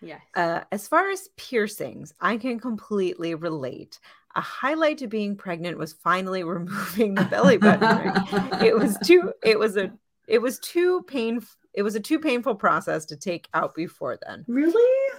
[0.01, 0.19] Yeah.
[0.35, 3.99] Uh, as far as piercings, I can completely relate.
[4.35, 8.63] A highlight to being pregnant was finally removing the belly button.
[8.63, 9.33] It was too.
[9.43, 9.91] It was a.
[10.27, 11.41] It was too pain.
[11.77, 14.43] It was a too painful process to take out before then.
[14.47, 15.13] Really?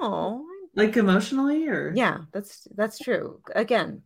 [0.00, 0.44] Oh,
[0.74, 3.40] Like emotionally or yeah, that's that's true.
[3.54, 4.02] Again,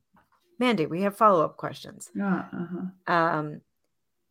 [0.58, 2.10] Mandy, we have follow up questions.
[2.14, 2.44] Yeah.
[2.52, 3.12] Uh-huh.
[3.12, 3.60] Um,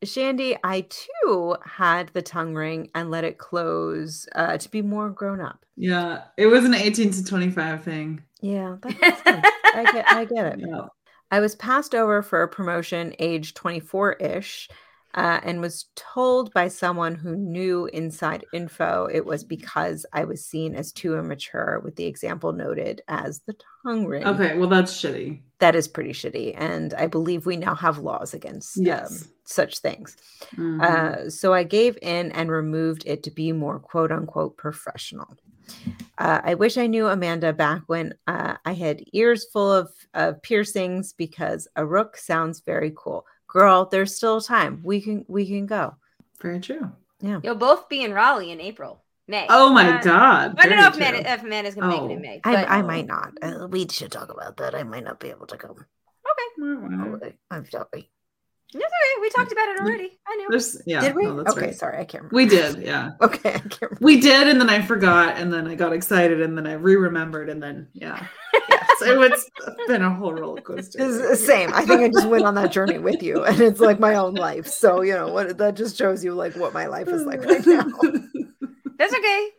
[0.03, 5.09] Shandy, I too had the tongue ring and let it close uh, to be more
[5.09, 5.65] grown up.
[5.75, 6.25] Yeah.
[6.37, 8.21] It was an 18 to 25 thing.
[8.41, 8.75] Yeah.
[8.83, 10.59] I get, I get it.
[10.59, 10.81] Yeah.
[11.31, 14.69] I was passed over for a promotion age 24 ish
[15.15, 20.45] uh, and was told by someone who knew inside info it was because I was
[20.45, 24.25] seen as too immature, with the example noted as the tongue ring.
[24.25, 24.57] Okay.
[24.57, 25.39] Well, that's shitty.
[25.59, 26.53] That is pretty shitty.
[26.57, 29.09] And I believe we now have laws against Yes.
[29.23, 30.17] um, such things.
[30.57, 30.81] Mhm.
[30.81, 35.37] Uh, so I gave in and removed it to be more quote unquote professional.
[36.17, 40.41] Uh, I wish I knew Amanda back when uh, I had ears full of, of
[40.41, 43.25] piercings because a rook sounds very cool.
[43.55, 44.81] Girl, there's still time.
[44.83, 45.95] We can we can go.
[46.41, 46.91] Very true.
[47.21, 47.39] Yeah.
[47.41, 49.01] You'll both be in Raleigh in April.
[49.29, 49.47] May.
[49.49, 50.55] Oh my Uh, god!
[50.59, 52.21] I don't know if very man if man is gonna make it in Oh.
[52.21, 52.41] May.
[52.43, 53.31] I, but- I might not.
[53.41, 54.75] Uh, we should talk about that.
[54.75, 55.85] I might not be able to come.
[56.59, 57.19] Mm.
[57.23, 58.09] Oh, I'm sorry.
[58.73, 59.21] That's okay.
[59.21, 60.19] We talked about it already.
[60.27, 60.47] I knew.
[60.49, 61.23] There's, yeah, Did we?
[61.23, 61.75] no, that's okay, right.
[61.75, 62.35] sorry, I can't remember.
[62.35, 63.11] We did, yeah.
[63.21, 63.97] Okay, I can't remember.
[64.01, 67.49] We did, and then I forgot, and then I got excited, and then I re-remembered,
[67.49, 68.25] and then yeah,
[68.69, 68.74] yeah.
[68.99, 69.49] So it's
[69.87, 70.97] been a whole roller coaster.
[71.01, 71.71] It's the same.
[71.73, 74.33] I think I just went on that journey with you, and it's like my own
[74.35, 74.67] life.
[74.67, 75.57] So you know what?
[75.57, 77.85] That just shows you like what my life is like right now.
[78.97, 79.49] That's okay.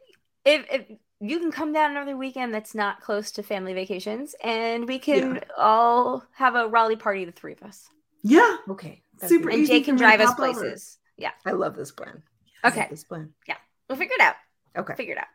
[0.45, 0.85] If if
[1.21, 5.41] you can come down another weekend that's not close to family vacations, and we can
[5.57, 7.89] all have a Raleigh party, the three of us,
[8.23, 10.61] yeah, Okay, that'd Super be- and easy Jake can drive us pop over.
[10.61, 10.99] places.
[11.17, 12.23] Yeah, I love this plan.
[12.63, 12.87] I love Okay.
[12.91, 13.33] this plan.
[13.49, 13.57] Yeah.
[13.89, 14.35] We'll figure it out.
[14.77, 14.95] Okay.
[14.95, 15.27] Figure it out.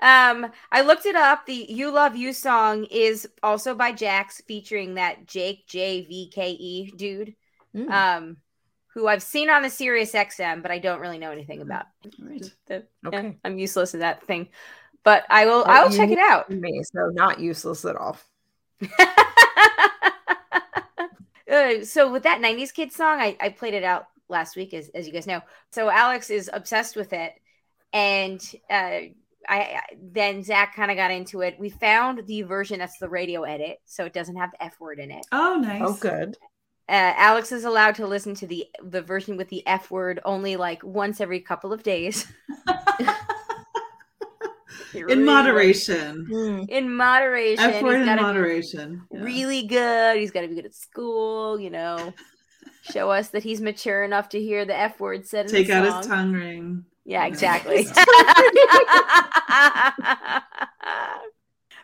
[0.00, 1.46] Um, I looked it up.
[1.46, 6.50] The "You Love You" song is also by Jax, featuring that Jake J V K
[6.50, 7.34] E dude,
[7.74, 7.90] Mm.
[7.90, 8.36] um,
[8.88, 11.86] who I've seen on the Sirius XM, but I don't really know anything about.
[12.20, 12.44] Right.
[12.66, 13.36] The- yeah, Okay.
[13.44, 14.48] I'm useless at that thing,
[15.02, 15.64] but I will.
[15.64, 16.50] Well, I will check it out.
[16.50, 18.18] Me, so not useless at all.
[21.46, 24.88] Uh, so with that 90s kid song I, I played it out last week as,
[24.88, 27.32] as you guys know so alex is obsessed with it
[27.92, 28.40] and
[28.70, 29.00] uh,
[29.48, 33.08] I, I then zach kind of got into it we found the version that's the
[33.08, 35.82] radio edit so it doesn't have the f word in it Oh, nice.
[35.84, 36.36] Oh, good.
[36.88, 40.56] uh, alex is allowed to listen to the the version with the f word only
[40.56, 42.26] like once every couple of days
[45.08, 46.26] In moderation.
[46.30, 46.68] Mm.
[46.68, 49.02] in moderation F word in moderation.
[49.12, 49.22] Yeah.
[49.22, 50.18] really good.
[50.18, 52.14] He's got to be good at school, you know.
[52.82, 55.74] Show us that he's mature enough to hear the F word said in Take the
[55.74, 55.98] out song.
[55.98, 56.84] his tongue ring.
[57.04, 57.26] Yeah, Yeah.
[57.26, 57.86] exactly.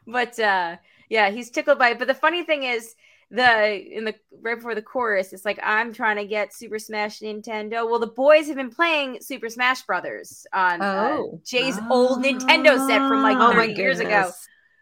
[0.07, 0.77] but uh
[1.09, 1.99] yeah, he's tickled by it.
[1.99, 2.95] But the funny thing is
[3.33, 7.21] the in the right before the chorus, it's like I'm trying to get Super Smash
[7.21, 7.89] Nintendo.
[7.89, 11.41] Well, the boys have been playing Super Smash Brothers on uh, Oh.
[11.45, 14.31] Jay's old Nintendo set from like Oh 30 my years ago.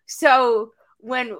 [0.07, 1.37] So when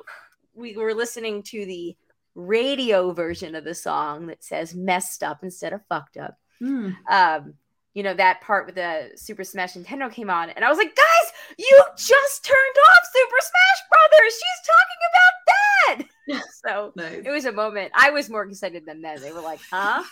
[0.55, 1.97] we were listening to the
[2.35, 6.91] radio version of the song that says messed up instead of fucked up, Hmm.
[7.11, 7.55] um,
[7.95, 10.95] you know, that part with the Super Smash Nintendo came on, and I was like,
[10.95, 14.35] guys, you just turned off Super Smash Brothers.
[14.35, 16.43] She's talking about that.
[16.67, 17.27] so Nice.
[17.27, 17.93] it was a moment.
[17.95, 19.19] I was more excited than them.
[19.21, 20.03] They were like, huh?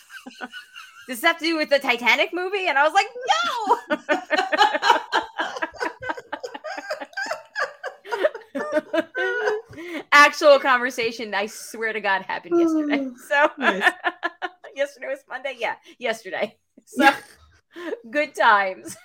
[1.08, 2.66] Does this have to do with the Titanic movie?
[2.66, 3.06] And I was like,
[3.94, 3.98] no.
[10.12, 13.06] Actual conversation, I swear to God, happened yesterday.
[13.08, 13.14] Oh.
[13.28, 13.82] So Nice.
[14.74, 15.56] yesterday was Monday.
[15.58, 16.56] Yeah, yesterday.
[16.84, 17.08] So
[18.10, 18.96] good times.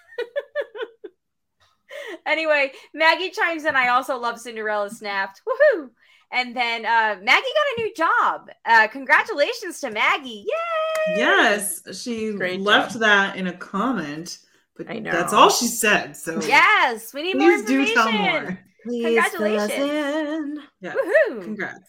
[2.26, 3.76] anyway, Maggie chimes in.
[3.76, 5.41] I also love Cinderella Snapped.
[5.47, 5.89] Woohoo!
[6.32, 8.49] And then uh, Maggie got a new job.
[8.65, 10.45] Uh, congratulations to Maggie.
[10.47, 11.17] Yay!
[11.17, 13.01] Yes, she Great left job.
[13.01, 14.38] that in a comment,
[14.78, 15.11] but I know.
[15.11, 16.15] that's all she said.
[16.15, 18.59] So Yes, we need more please do tell more.
[18.86, 19.89] Please fill us Congratulations.
[19.91, 20.59] in.
[20.80, 21.41] Yeah, Woohoo!
[21.43, 21.80] congrats.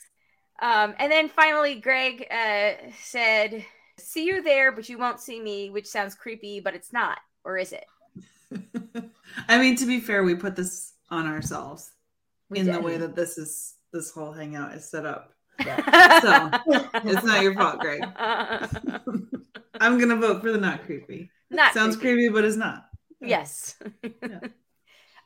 [0.60, 3.64] Um, and then finally, Greg uh, said,
[3.98, 7.58] "See you there, but you won't see me," which sounds creepy, but it's not, or
[7.58, 7.84] is it?
[9.48, 11.90] I mean, to be fair, we put this on ourselves
[12.48, 15.34] We in the way that this is this whole hangout is set up.
[15.62, 16.50] so
[17.04, 18.02] It's not your fault, Greg.
[18.16, 21.30] I'm gonna vote for the not creepy.
[21.50, 22.86] Not Sounds creepy, but it's not.
[23.20, 23.76] Yes.
[24.02, 24.40] Yeah.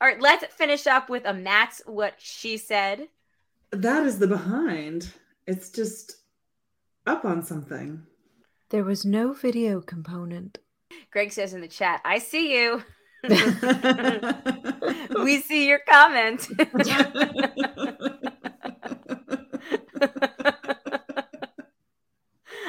[0.00, 3.08] All right, let's finish up with a Matt's what she said.
[3.70, 5.10] That is the behind.
[5.46, 6.16] It's just
[7.06, 8.02] up on something.
[8.70, 10.58] There was no video component.
[11.12, 12.82] Greg says in the chat, I see you.
[15.22, 16.48] we see your comment.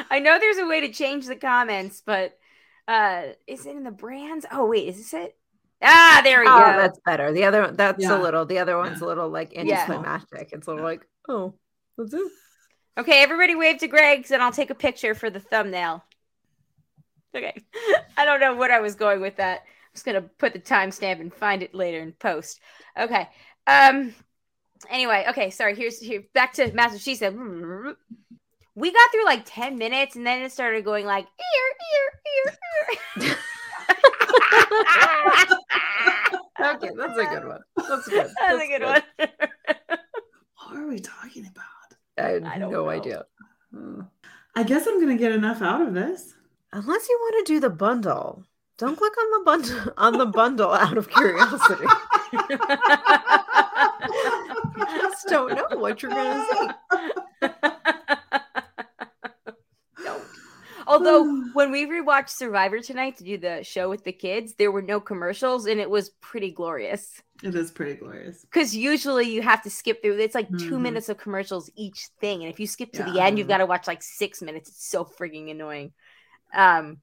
[0.10, 2.38] I know there's a way to change the comments, but
[2.88, 4.46] uh is it in the brands?
[4.52, 5.36] Oh wait, is this it?
[5.82, 6.54] Ah, there we go.
[6.54, 6.78] Oh, go.
[6.78, 7.32] that's better.
[7.34, 8.20] The other that's Yeah.
[8.20, 8.46] a little.
[8.46, 9.62] The other one's a little like Yeah.
[9.62, 10.50] anticlimactic.
[10.54, 11.54] It's a little like, oh,
[11.98, 12.32] that's it.
[12.98, 16.04] Okay, everybody wave to Greg's and I'll take a picture for the thumbnail.
[17.36, 17.64] Okay.
[18.18, 19.62] I don't know what I was going with that.
[19.62, 22.60] I'm just gonna put the timestamp and find it later in post.
[23.00, 23.30] Okay.
[23.68, 24.16] Um
[24.90, 25.76] anyway, okay, sorry.
[25.76, 26.98] Here's here back to Master.
[26.98, 31.68] She said we got through like 10 minutes and then it started going like ear,
[31.94, 32.56] ear,
[33.22, 33.36] ear, ear.
[36.60, 37.62] Okay, that's a good one.
[37.88, 38.32] That's good.
[38.40, 39.04] That's a good one.
[40.66, 41.77] What are we talking about?
[42.18, 42.90] I have I don't no know.
[42.90, 43.26] idea.
[43.76, 44.04] Uh,
[44.56, 46.34] I guess I'm gonna get enough out of this.
[46.74, 48.44] Unless you want to do the bundle.
[48.78, 51.86] Don't click on the bundle on the bundle out of curiosity.
[54.80, 56.68] I just don't know what you're gonna see.
[60.04, 60.24] Don't.
[60.86, 64.82] Although when we rewatched Survivor tonight to do the show with the kids, there were
[64.82, 67.22] no commercials and it was pretty glorious.
[67.44, 68.42] It is pretty glorious.
[68.42, 70.18] Because usually you have to skip through.
[70.20, 70.82] It's like 2 Mhm.
[70.82, 73.66] minutes of commercials each thing, and if you skip to the end, you've got to
[73.66, 74.70] watch like six minutes.
[74.70, 75.94] It's so frigging annoying.
[76.54, 77.02] Um,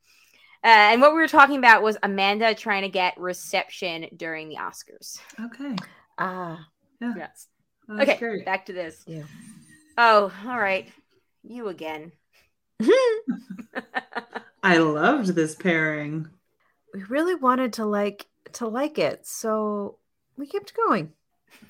[0.64, 4.56] uh, and what we were talking about was Amanda trying to get reception during the
[4.56, 5.18] Oscars.
[5.40, 5.76] Okay.
[6.18, 6.66] Ah,
[7.00, 7.48] Yes.
[7.86, 8.44] That's Okay, great.
[8.46, 9.04] back to this.
[9.06, 9.24] Yeah.
[9.98, 10.90] Oh, all right.
[11.42, 12.12] You again.
[14.62, 16.28] I loved this pairing.
[16.94, 19.98] we really wanted to like to like it, so
[20.36, 21.12] we kept going.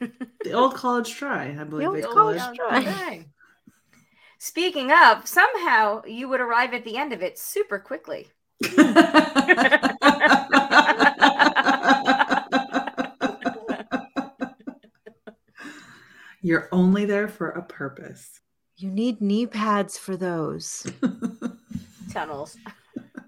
[0.00, 2.54] The old college try, I believe The old college it.
[2.56, 2.82] try.
[2.82, 3.26] try.
[4.38, 8.28] Speaking of, somehow you would arrive at the end of it super quickly.
[16.42, 18.40] You're only there for a purpose.
[18.76, 20.86] You need knee pads for those.
[22.12, 22.56] Tunnels.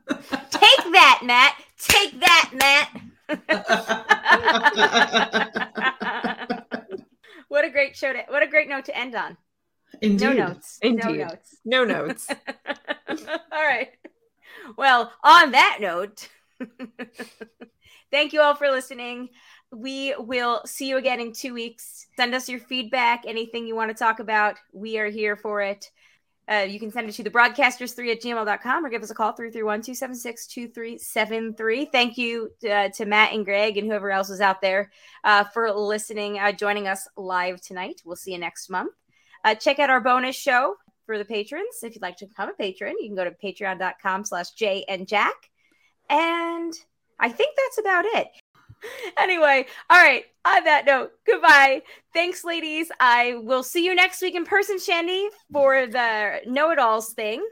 [0.08, 1.54] Take that, Matt.
[1.78, 3.00] Take that, Matt.
[7.48, 9.36] what a great show to what a great note to end on.
[10.02, 10.24] Indeed.
[10.24, 10.78] No notes.
[10.82, 11.56] No notes.
[11.64, 12.28] No notes.
[13.08, 13.16] All
[13.52, 13.90] right.
[14.76, 16.28] Well, on that note,
[18.10, 19.28] thank you all for listening.
[19.72, 22.08] We will see you again in two weeks.
[22.16, 24.56] Send us your feedback, anything you want to talk about.
[24.72, 25.90] We are here for it.
[26.50, 29.32] Uh, you can send it to the broadcasters3 at gmail.com or give us a call
[29.32, 31.84] 331 276 2373.
[31.86, 34.92] Thank you uh, to Matt and Greg and whoever else is out there
[35.24, 38.00] uh, for listening, uh, joining us live tonight.
[38.04, 38.92] We'll see you next month.
[39.44, 41.82] Uh, check out our bonus show for the patrons.
[41.82, 45.08] If you'd like to become a patron, you can go to patreon.com slash Jay and
[45.08, 45.34] Jack.
[46.08, 46.72] And
[47.18, 48.28] I think that's about it.
[49.18, 50.24] Anyway, all right.
[50.44, 51.82] On that note, goodbye.
[52.12, 52.90] Thanks, ladies.
[53.00, 57.44] I will see you next week in person, Shandy, for the know it alls thing.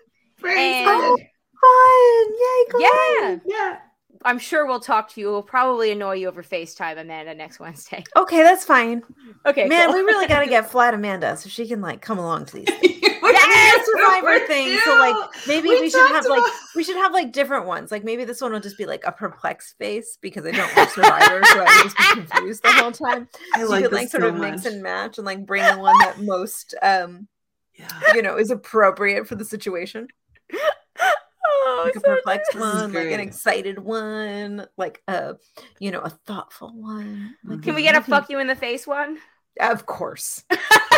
[0.43, 1.27] And- excited.
[1.61, 2.35] Fun!
[2.35, 2.71] Yay!
[2.71, 3.37] Go Yeah.
[3.47, 3.79] Yeah.
[4.27, 5.31] I'm sure we'll talk to you.
[5.31, 8.05] We'll probably annoy you over FaceTime, Amanda, next Wednesday.
[8.17, 9.03] Okay, that's fine.
[9.45, 9.97] Okay, Man, cool.
[9.97, 12.69] we really gotta get Flat Amanda so she can like come along to these.
[13.33, 14.79] Yes, Survivor thing.
[14.85, 15.15] So like
[15.47, 17.91] maybe We we, should talked have like we should have like different ones.
[17.91, 20.91] Like maybe this one will just be like a perplexed face because I don't watch
[20.91, 23.29] Survivor, so I just be confused the whole time.
[23.55, 25.47] I So like you could this like sort so of mix and match and like
[25.47, 27.29] bring the one that most um
[27.75, 27.89] Yeah.
[28.15, 30.09] you know is appropriate for the situation.
[30.53, 35.37] Oh, Like a so perplexed This one, like an excited one, like a
[35.79, 37.35] you know, a thoughtful one.
[37.45, 39.19] Like Can we get a fuck you in the face one?
[39.61, 40.45] Of course.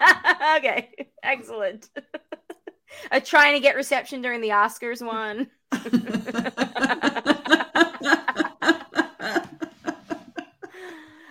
[0.56, 1.90] okay, excellent.
[3.10, 5.48] A trying to get reception during the Oscars one.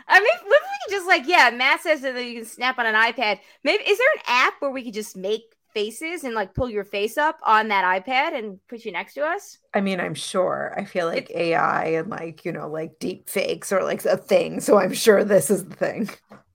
[0.07, 2.85] I mean, maybe we could just like, yeah, Matt says that you can snap on
[2.85, 3.39] an iPad.
[3.63, 6.85] Maybe is there an app where we could just make faces and like pull your
[6.85, 9.57] face up on that iPad and put you next to us?
[9.73, 10.73] I mean, I'm sure.
[10.77, 14.61] I feel like AI and like, you know, like deep fakes are like a thing.
[14.61, 16.09] So I'm sure this is the thing.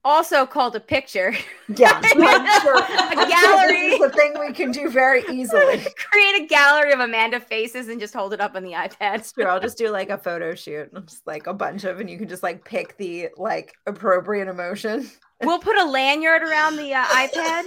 [0.04, 1.34] Also called a picture.
[1.76, 2.00] Yeah.
[2.02, 3.90] I'm sure, A sure gallery.
[3.90, 5.84] This is a thing we can do very easily.
[6.10, 9.32] Create a gallery of Amanda faces and just hold it up on the iPad.
[9.34, 12.16] Sure, I'll just do like a photo shoot, just like a bunch of, and you
[12.16, 15.10] can just like pick the like appropriate emotion.
[15.42, 17.64] We'll put a lanyard around the uh, iPad,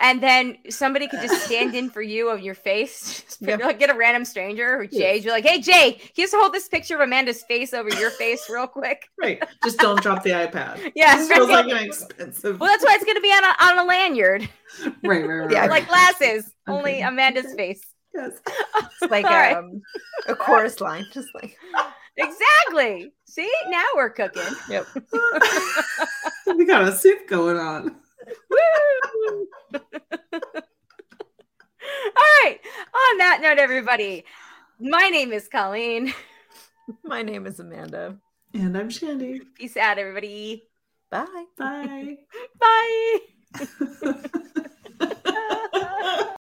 [0.00, 3.24] and then somebody could just stand in for you of your face.
[3.40, 5.16] Just like, get a random stranger or Jay.
[5.16, 5.24] Yes.
[5.24, 8.10] You're like, hey Jay, can you just hold this picture of Amanda's face over your
[8.10, 9.08] face real quick?
[9.20, 9.42] right.
[9.64, 10.92] Just don't drop the iPad.
[10.94, 12.60] Yeah, This feels like an expensive.
[12.60, 14.48] Well, that's why it's gonna be on a on a lanyard,
[15.02, 15.50] right, right, right.
[15.50, 15.70] Yeah, right.
[15.70, 16.52] like glasses.
[16.66, 17.02] Only Okay.
[17.02, 17.82] Amanda's face.
[18.14, 18.40] yes.
[19.02, 19.56] It's like right.
[19.56, 19.80] um
[20.28, 21.56] a chorus line, just like
[22.16, 23.12] Exactly.
[23.24, 24.42] See, now we're cooking.
[24.68, 24.86] yep.
[26.46, 27.96] we got a soup going on.
[31.82, 32.58] All right.
[32.94, 34.24] On that note, everybody,
[34.78, 36.12] my name is Colleen.
[37.04, 38.16] My name is Amanda.
[38.54, 39.40] And I'm Shandy.
[39.54, 40.64] Peace out, everybody.
[41.10, 41.44] Bye.
[41.56, 42.16] Bye.
[42.60, 43.18] Bye.